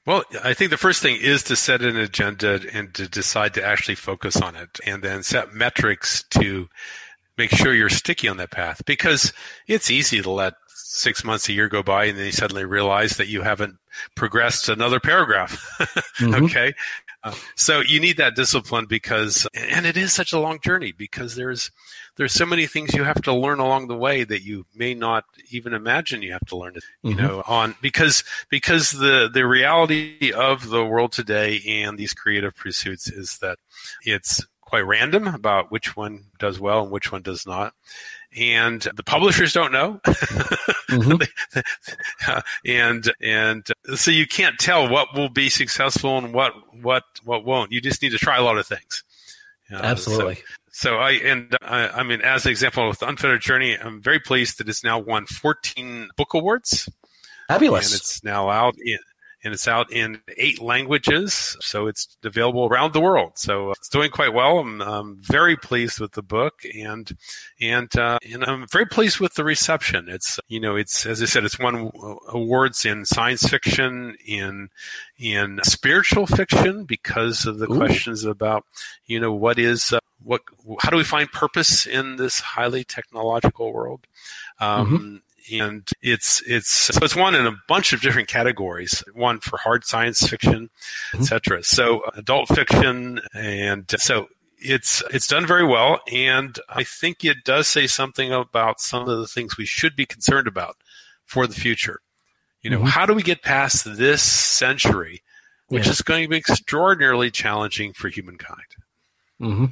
Well, 0.07 0.25
I 0.43 0.55
think 0.55 0.71
the 0.71 0.79
first 0.79 1.03
thing 1.03 1.19
is 1.21 1.43
to 1.45 1.57
set 1.57 1.83
an 1.83 1.97
agenda 1.97 2.61
and 2.73 2.95
to 2.95 3.07
decide 3.07 3.55
to 3.55 3.65
actually 3.65 3.97
focus 3.97 4.41
on 4.41 4.57
it 4.57 4.81
and 4.87 5.03
then 5.03 5.23
set 5.23 5.53
metrics 5.53 6.23
to 6.31 6.69
make 7.37 7.51
sure 7.51 7.75
you're 7.75 7.89
sticky 7.89 8.29
on 8.29 8.37
that 8.39 8.51
path 8.51 8.83
because 8.87 9.33
it's 9.67 9.91
easy 9.91 10.23
to 10.23 10.31
let 10.31 10.55
six 10.95 11.25
months 11.25 11.49
a 11.49 11.53
year 11.53 11.69
go 11.69 11.83
by 11.83 12.05
and 12.05 12.17
then 12.17 12.27
you 12.27 12.33
suddenly 12.33 12.65
realize 12.65 13.17
that 13.17 13.27
you 13.27 13.43
haven't 13.43 13.77
progressed 14.15 14.69
another 14.69 15.01
paragraph. 15.01 15.53
mm-hmm. 16.19 16.45
Okay. 16.45 16.73
Uh, 17.25 17.35
so 17.57 17.81
you 17.81 17.99
need 17.99 18.17
that 18.17 18.37
discipline 18.37 18.87
because, 18.87 19.47
and 19.55 19.87
it 19.87 19.97
is 19.97 20.13
such 20.13 20.33
a 20.33 20.39
long 20.39 20.61
journey 20.61 20.93
because 20.93 21.35
there's, 21.35 21.71
there's 22.17 22.33
so 22.33 22.47
many 22.47 22.67
things 22.67 22.95
you 22.95 23.03
have 23.03 23.21
to 23.23 23.35
learn 23.35 23.59
along 23.59 23.89
the 23.89 23.97
way 23.97 24.23
that 24.23 24.43
you 24.43 24.67
may 24.75 24.95
not 24.95 25.25
even 25.51 25.75
imagine 25.75 26.23
you 26.23 26.33
have 26.33 26.47
to 26.47 26.57
learn, 26.57 26.75
you 27.03 27.15
mm-hmm. 27.15 27.27
know, 27.27 27.43
on 27.47 27.75
because, 27.83 28.23
because 28.49 28.93
the, 28.93 29.29
the 29.33 29.47
reality 29.47 30.33
of 30.33 30.69
the 30.69 30.85
world 30.85 31.13
today 31.13 31.61
and 31.67 31.99
these 31.99 32.15
creative 32.15 32.55
pursuits 32.55 33.11
is 33.11 33.39
that 33.39 33.59
it's 34.05 34.47
quite 34.61 34.87
random 34.87 35.27
about 35.27 35.73
which 35.73 35.97
one 35.97 36.25
does 36.39 36.61
well 36.61 36.83
and 36.83 36.91
which 36.91 37.11
one 37.11 37.23
does 37.23 37.47
not 37.47 37.75
and 38.37 38.83
the 38.95 39.03
publishers 39.03 39.53
don't 39.53 39.73
know. 39.73 40.01
mm-hmm. 40.07 41.61
and 42.65 43.13
and 43.21 43.67
so 43.95 44.11
you 44.11 44.27
can't 44.27 44.59
tell 44.59 44.89
what 44.89 45.15
will 45.15 45.29
be 45.29 45.49
successful 45.49 46.19
and 46.19 46.33
what 46.33 46.53
what 46.83 47.05
what 47.25 47.45
won't. 47.45 47.73
You 47.73 47.81
just 47.81 48.03
need 48.03 48.11
to 48.11 48.19
try 48.19 48.37
a 48.37 48.43
lot 48.43 48.59
of 48.59 48.67
things. 48.67 49.05
Uh, 49.73 49.77
Absolutely. 49.77 50.37
So, 50.71 50.91
so, 50.91 50.97
I 50.97 51.13
and 51.13 51.57
I, 51.63 51.89
I 51.89 52.03
mean, 52.03 52.21
as 52.21 52.45
an 52.45 52.51
example 52.51 52.89
with 52.89 53.03
Unfettered 53.03 53.41
Journey, 53.41 53.79
I'm 53.79 54.03
very 54.03 54.19
pleased 54.19 54.59
that 54.59 54.69
it's 54.69 54.85
now 54.85 54.99
won 54.99 55.27
14 55.27 56.09
book 56.17 56.35
awards. 56.35 56.89
Fabulous. 57.49 57.93
And 57.93 58.01
it's 58.01 58.25
now 58.25 58.51
out 58.51 58.75
in 58.79 58.99
and 59.45 59.53
it's 59.53 59.69
out 59.69 59.93
in 59.93 60.23
eight 60.39 60.61
languages, 60.61 61.57
so 61.61 61.87
it's 61.87 62.17
available 62.25 62.67
around 62.67 62.95
the 62.95 63.01
world. 63.01 63.33
So 63.37 63.71
uh, 63.71 63.75
it's 63.77 63.91
doing 63.91 64.11
quite 64.11 64.33
well. 64.33 64.59
I'm, 64.59 64.81
I'm 64.81 65.19
very 65.21 65.55
pleased 65.55 66.01
with 66.01 66.13
the 66.13 66.23
book, 66.23 66.63
and 66.75 67.15
and 67.61 67.95
uh, 67.97 68.19
and 68.33 68.43
I'm 68.43 68.67
very 68.73 68.87
pleased 68.87 69.21
with 69.21 69.35
the 69.35 69.45
reception. 69.45 70.09
It's 70.09 70.41
you 70.49 70.61
know 70.61 70.77
it's 70.77 71.05
as 71.05 71.23
I 71.23 71.27
said, 71.27 71.45
it's 71.45 71.59
won 71.59 71.93
awards 72.29 72.87
in 72.87 73.05
science 73.05 73.47
fiction, 73.47 74.17
in 74.27 74.71
in 75.19 75.61
spiritual 75.63 76.27
fiction 76.27 76.85
because 76.85 77.45
of 77.45 77.59
the 77.59 77.71
Ooh. 77.71 77.77
questions 77.77 78.25
about 78.25 78.65
you 79.07 79.21
know 79.21 79.33
what 79.33 79.59
is 79.59 79.93
uh, 79.93 79.99
what 80.23 80.41
how 80.81 80.89
do 80.89 80.97
we 80.97 81.05
find 81.05 81.31
purpose 81.31 81.87
in 81.87 82.17
this 82.17 82.41
highly 82.41 82.83
technological 82.83 83.73
world. 83.75 84.07
Um, 84.59 84.87
mm-hmm 84.87 85.17
and 85.53 85.89
it's 86.03 86.43
it's 86.47 86.71
so 86.71 87.01
it's 87.03 87.17
one 87.17 87.35
in 87.35 87.47
a 87.47 87.57
bunch 87.69 87.93
of 87.93 88.01
different 88.01 88.29
categories. 88.29 89.03
One 89.13 89.41
for 89.41 89.59
hard 89.59 89.85
science 89.85 90.27
fiction, 90.27 90.71
mm-hmm. 91.13 91.21
etc. 91.21 91.63
So 91.63 92.03
adult 92.15 92.49
fiction, 92.49 93.21
and 93.35 93.91
so 93.99 94.29
it's 94.59 95.03
it's 95.13 95.27
done 95.27 95.47
very 95.47 95.67
well, 95.67 96.01
and 96.11 96.59
I 96.69 96.85
think 96.85 97.25
it 97.25 97.45
does 97.45 97.69
say 97.69 97.87
something 97.87 98.33
about 98.33 98.81
some 98.81 99.09
of 99.09 99.19
the 99.19 99.27
things 99.27 99.57
we 99.57 99.67
should 99.67 99.95
be 99.95 100.07
concerned 100.07 100.49
about 100.49 100.77
for 101.25 101.47
the 101.47 101.55
future. 101.55 102.01
You 102.63 102.71
know, 102.71 102.79
mm-hmm. 102.79 102.87
how 102.89 103.05
do 103.05 103.13
we 103.13 103.23
get 103.23 103.43
past 103.43 103.85
this 103.85 104.23
century, 104.23 105.23
which 105.69 105.85
yeah. 105.85 105.93
is 105.93 106.03
going 106.03 106.25
to 106.25 106.29
be 106.29 106.37
extraordinarily 106.37 107.31
challenging 107.31 107.93
for 107.93 108.09
humankind? 108.09 108.61
Mm-hmm. 109.41 109.65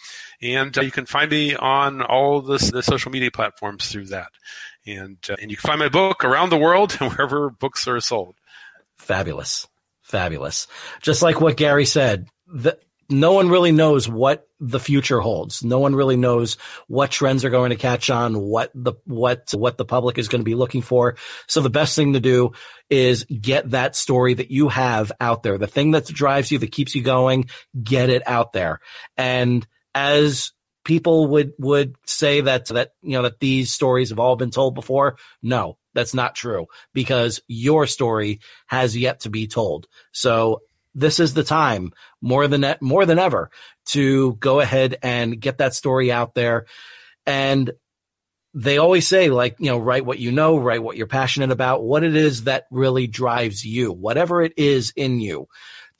And 0.41 0.77
uh, 0.77 0.81
you 0.81 0.91
can 0.91 1.07
find 1.07 1.31
me 1.31 1.55
on 1.55 2.03
all 2.03 2.41
the, 2.41 2.59
the 2.71 2.83
social 2.83 3.11
media 3.11 3.31
platforms 3.31 3.87
through 3.87 4.05
that. 4.07 4.29
And, 4.85 5.17
uh, 5.27 5.37
and 5.41 5.49
you 5.49 5.57
can 5.57 5.67
find 5.67 5.79
my 5.79 5.89
book 5.89 6.23
around 6.23 6.51
the 6.51 6.57
world 6.57 6.95
and 6.99 7.11
wherever 7.13 7.49
books 7.49 7.87
are 7.87 7.99
sold. 7.99 8.35
Fabulous. 8.97 9.67
Fabulous. 10.03 10.67
Just 11.01 11.23
like 11.23 11.41
what 11.41 11.57
Gary 11.57 11.85
said, 11.85 12.27
the, 12.45 12.77
no 13.13 13.33
one 13.33 13.49
really 13.49 13.71
knows 13.71 14.09
what 14.09 14.47
the 14.59 14.79
future 14.79 15.19
holds. 15.19 15.63
No 15.63 15.79
one 15.79 15.95
really 15.95 16.17
knows 16.17 16.55
what 16.87 17.11
trends 17.11 17.45
are 17.45 17.49
going 17.49 17.69
to 17.69 17.75
catch 17.75 18.09
on, 18.09 18.39
what 18.39 18.71
the 18.73 18.93
what 19.05 19.51
what 19.53 19.77
the 19.77 19.85
public 19.85 20.17
is 20.17 20.27
going 20.27 20.41
to 20.41 20.45
be 20.45 20.55
looking 20.55 20.81
for. 20.81 21.15
So 21.47 21.61
the 21.61 21.69
best 21.69 21.95
thing 21.95 22.13
to 22.13 22.19
do 22.19 22.51
is 22.89 23.25
get 23.25 23.71
that 23.71 23.95
story 23.95 24.33
that 24.35 24.51
you 24.51 24.69
have 24.69 25.11
out 25.19 25.43
there. 25.43 25.57
The 25.57 25.67
thing 25.67 25.91
that 25.91 26.07
drives 26.07 26.51
you, 26.51 26.59
that 26.59 26.71
keeps 26.71 26.95
you 26.95 27.03
going, 27.03 27.45
get 27.81 28.09
it 28.09 28.23
out 28.25 28.53
there. 28.53 28.79
And 29.17 29.65
as 29.93 30.51
people 30.83 31.27
would 31.27 31.53
would 31.59 31.95
say 32.05 32.41
that 32.41 32.67
that 32.67 32.91
you 33.01 33.13
know 33.13 33.23
that 33.23 33.39
these 33.39 33.73
stories 33.73 34.09
have 34.09 34.19
all 34.19 34.35
been 34.35 34.51
told 34.51 34.75
before, 34.75 35.17
no, 35.41 35.77
that's 35.93 36.13
not 36.13 36.35
true 36.35 36.67
because 36.93 37.41
your 37.47 37.87
story 37.87 38.39
has 38.67 38.97
yet 38.97 39.21
to 39.21 39.29
be 39.29 39.47
told. 39.47 39.87
So 40.11 40.61
this 40.95 41.19
is 41.19 41.33
the 41.33 41.43
time 41.43 41.91
more 42.21 42.47
than 42.47 42.75
more 42.81 43.05
than 43.05 43.19
ever 43.19 43.49
to 43.85 44.33
go 44.35 44.59
ahead 44.59 44.97
and 45.01 45.39
get 45.39 45.57
that 45.57 45.73
story 45.73 46.11
out 46.11 46.33
there. 46.33 46.65
And 47.25 47.71
they 48.53 48.77
always 48.77 49.07
say 49.07 49.29
like, 49.29 49.55
you 49.59 49.71
know, 49.71 49.79
write 49.79 50.05
what 50.05 50.19
you 50.19 50.31
know, 50.31 50.57
write 50.57 50.83
what 50.83 50.95
you're 50.95 51.07
passionate 51.07 51.51
about, 51.51 51.83
what 51.83 52.03
it 52.03 52.15
is 52.15 52.43
that 52.43 52.65
really 52.69 53.07
drives 53.07 53.65
you, 53.65 53.91
whatever 53.91 54.41
it 54.41 54.53
is 54.57 54.93
in 54.95 55.19
you, 55.19 55.47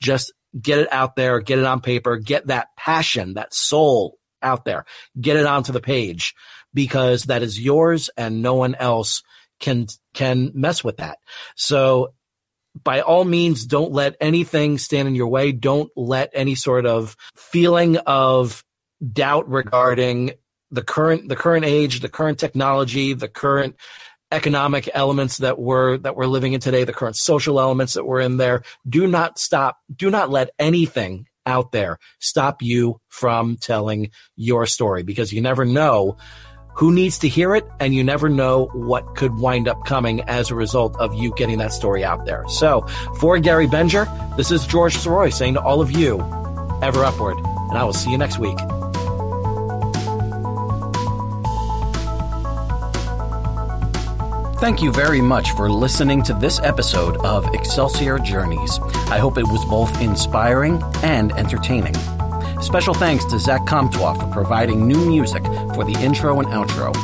just 0.00 0.32
get 0.60 0.78
it 0.78 0.92
out 0.92 1.16
there, 1.16 1.40
get 1.40 1.58
it 1.58 1.64
on 1.64 1.80
paper, 1.80 2.16
get 2.16 2.46
that 2.46 2.68
passion, 2.76 3.34
that 3.34 3.52
soul 3.52 4.18
out 4.40 4.64
there, 4.64 4.84
get 5.20 5.36
it 5.36 5.46
onto 5.46 5.72
the 5.72 5.80
page 5.80 6.34
because 6.72 7.24
that 7.24 7.42
is 7.42 7.60
yours 7.60 8.10
and 8.16 8.42
no 8.42 8.54
one 8.54 8.74
else 8.76 9.22
can, 9.58 9.86
can 10.12 10.52
mess 10.54 10.84
with 10.84 10.98
that. 10.98 11.18
So 11.56 12.12
by 12.82 13.00
all 13.00 13.24
means, 13.24 13.66
don't 13.66 13.92
let 13.92 14.16
anything 14.20 14.78
stand 14.78 15.08
in 15.08 15.14
your 15.14 15.28
way. 15.28 15.52
Don't 15.52 15.90
let 15.96 16.30
any 16.34 16.54
sort 16.54 16.86
of 16.86 17.16
feeling 17.36 17.96
of 17.98 18.64
doubt 19.12 19.48
regarding 19.48 20.32
the 20.70 20.82
current, 20.82 21.28
the 21.28 21.36
current 21.36 21.64
age, 21.64 22.00
the 22.00 22.08
current 22.08 22.38
technology, 22.38 23.12
the 23.12 23.28
current 23.28 23.76
economic 24.32 24.90
elements 24.92 25.38
that 25.38 25.58
we're 25.58 25.98
that 25.98 26.16
we're 26.16 26.26
living 26.26 26.54
in 26.54 26.60
today, 26.60 26.84
the 26.84 26.92
current 26.92 27.16
social 27.16 27.60
elements 27.60 27.94
that 27.94 28.04
we're 28.04 28.20
in 28.20 28.36
there. 28.36 28.62
Do 28.88 29.06
not 29.06 29.38
stop. 29.38 29.78
Do 29.94 30.10
not 30.10 30.30
let 30.30 30.50
anything 30.58 31.26
out 31.46 31.72
there 31.72 31.98
stop 32.18 32.62
you 32.62 33.00
from 33.08 33.56
telling 33.56 34.10
your 34.34 34.66
story 34.66 35.02
because 35.02 35.32
you 35.32 35.40
never 35.40 35.64
know 35.64 36.16
who 36.74 36.92
needs 36.92 37.18
to 37.18 37.28
hear 37.28 37.54
it 37.54 37.64
and 37.80 37.94
you 37.94 38.04
never 38.04 38.28
know 38.28 38.66
what 38.72 39.16
could 39.16 39.36
wind 39.38 39.68
up 39.68 39.84
coming 39.84 40.20
as 40.22 40.50
a 40.50 40.54
result 40.54 40.96
of 40.96 41.14
you 41.14 41.32
getting 41.36 41.58
that 41.58 41.72
story 41.72 42.04
out 42.04 42.26
there. 42.26 42.44
So 42.48 42.82
for 43.18 43.38
Gary 43.38 43.66
Bengier, 43.66 44.06
this 44.36 44.50
is 44.50 44.66
George 44.66 44.96
Sirois 44.96 45.32
saying 45.32 45.54
to 45.54 45.60
all 45.60 45.80
of 45.80 45.90
you, 45.92 46.20
ever 46.82 47.04
upward, 47.04 47.38
and 47.38 47.78
I 47.78 47.84
will 47.84 47.92
see 47.92 48.10
you 48.10 48.18
next 48.18 48.38
week. 48.38 48.58
Thank 54.64 54.80
you 54.80 54.92
very 54.92 55.20
much 55.20 55.50
for 55.52 55.70
listening 55.70 56.22
to 56.22 56.32
this 56.32 56.58
episode 56.60 57.18
of 57.18 57.46
Excelsior 57.54 58.18
Journeys. 58.18 58.78
I 59.10 59.18
hope 59.18 59.36
it 59.36 59.46
was 59.46 59.62
both 59.66 60.00
inspiring 60.00 60.82
and 61.02 61.32
entertaining. 61.32 61.94
Special 62.64 62.94
thanks 62.94 63.26
to 63.26 63.38
Zach 63.38 63.66
Comtois 63.66 64.14
for 64.14 64.26
providing 64.32 64.88
new 64.88 64.96
music 64.96 65.44
for 65.74 65.84
the 65.84 65.96
intro 66.00 66.40
and 66.40 66.48
outro. 66.48 66.94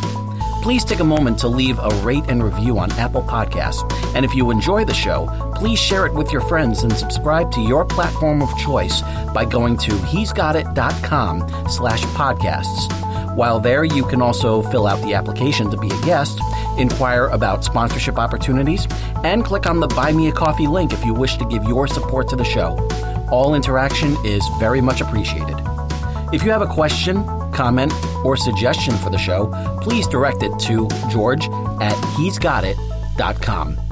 Please 0.62 0.86
take 0.86 1.00
a 1.00 1.04
moment 1.04 1.38
to 1.40 1.48
leave 1.48 1.78
a 1.78 1.90
rate 2.02 2.24
and 2.28 2.42
review 2.42 2.78
on 2.78 2.90
Apple 2.92 3.22
Podcasts. 3.22 3.84
And 4.14 4.24
if 4.24 4.34
you 4.34 4.50
enjoy 4.50 4.86
the 4.86 4.94
show, 4.94 5.28
please 5.54 5.78
share 5.78 6.06
it 6.06 6.14
with 6.14 6.32
your 6.32 6.40
friends 6.40 6.82
and 6.82 6.92
subscribe 6.94 7.52
to 7.52 7.60
your 7.60 7.84
platform 7.84 8.42
of 8.42 8.48
choice 8.58 9.02
by 9.34 9.44
going 9.44 9.76
to 9.76 9.94
he'sgotit.com 10.06 11.68
slash 11.68 12.02
podcasts. 12.16 13.36
While 13.36 13.60
there, 13.60 13.84
you 13.84 14.04
can 14.06 14.22
also 14.22 14.62
fill 14.62 14.86
out 14.86 15.00
the 15.02 15.12
application 15.12 15.70
to 15.70 15.76
be 15.76 15.88
a 15.88 16.00
guest, 16.00 16.40
inquire 16.78 17.26
about 17.26 17.64
sponsorship 17.64 18.18
opportunities, 18.18 18.88
and 19.24 19.44
click 19.44 19.66
on 19.66 19.80
the 19.80 19.88
Buy 19.88 20.12
Me 20.12 20.28
a 20.28 20.32
Coffee 20.32 20.66
link 20.66 20.94
if 20.94 21.04
you 21.04 21.12
wish 21.12 21.36
to 21.36 21.44
give 21.44 21.64
your 21.64 21.86
support 21.86 22.28
to 22.30 22.36
the 22.36 22.44
show. 22.44 22.76
All 23.30 23.54
interaction 23.54 24.16
is 24.24 24.46
very 24.58 24.80
much 24.80 25.00
appreciated. 25.00 25.56
If 26.32 26.42
you 26.42 26.50
have 26.50 26.62
a 26.62 26.66
question, 26.66 27.24
comment, 27.52 27.92
or 28.24 28.36
suggestion 28.36 28.96
for 28.96 29.10
the 29.10 29.18
show, 29.18 29.50
please 29.80 30.06
direct 30.06 30.42
it 30.42 30.56
to 30.60 30.88
george 31.08 31.48
at 31.80 31.96
he'sgotit.com. 32.16 33.89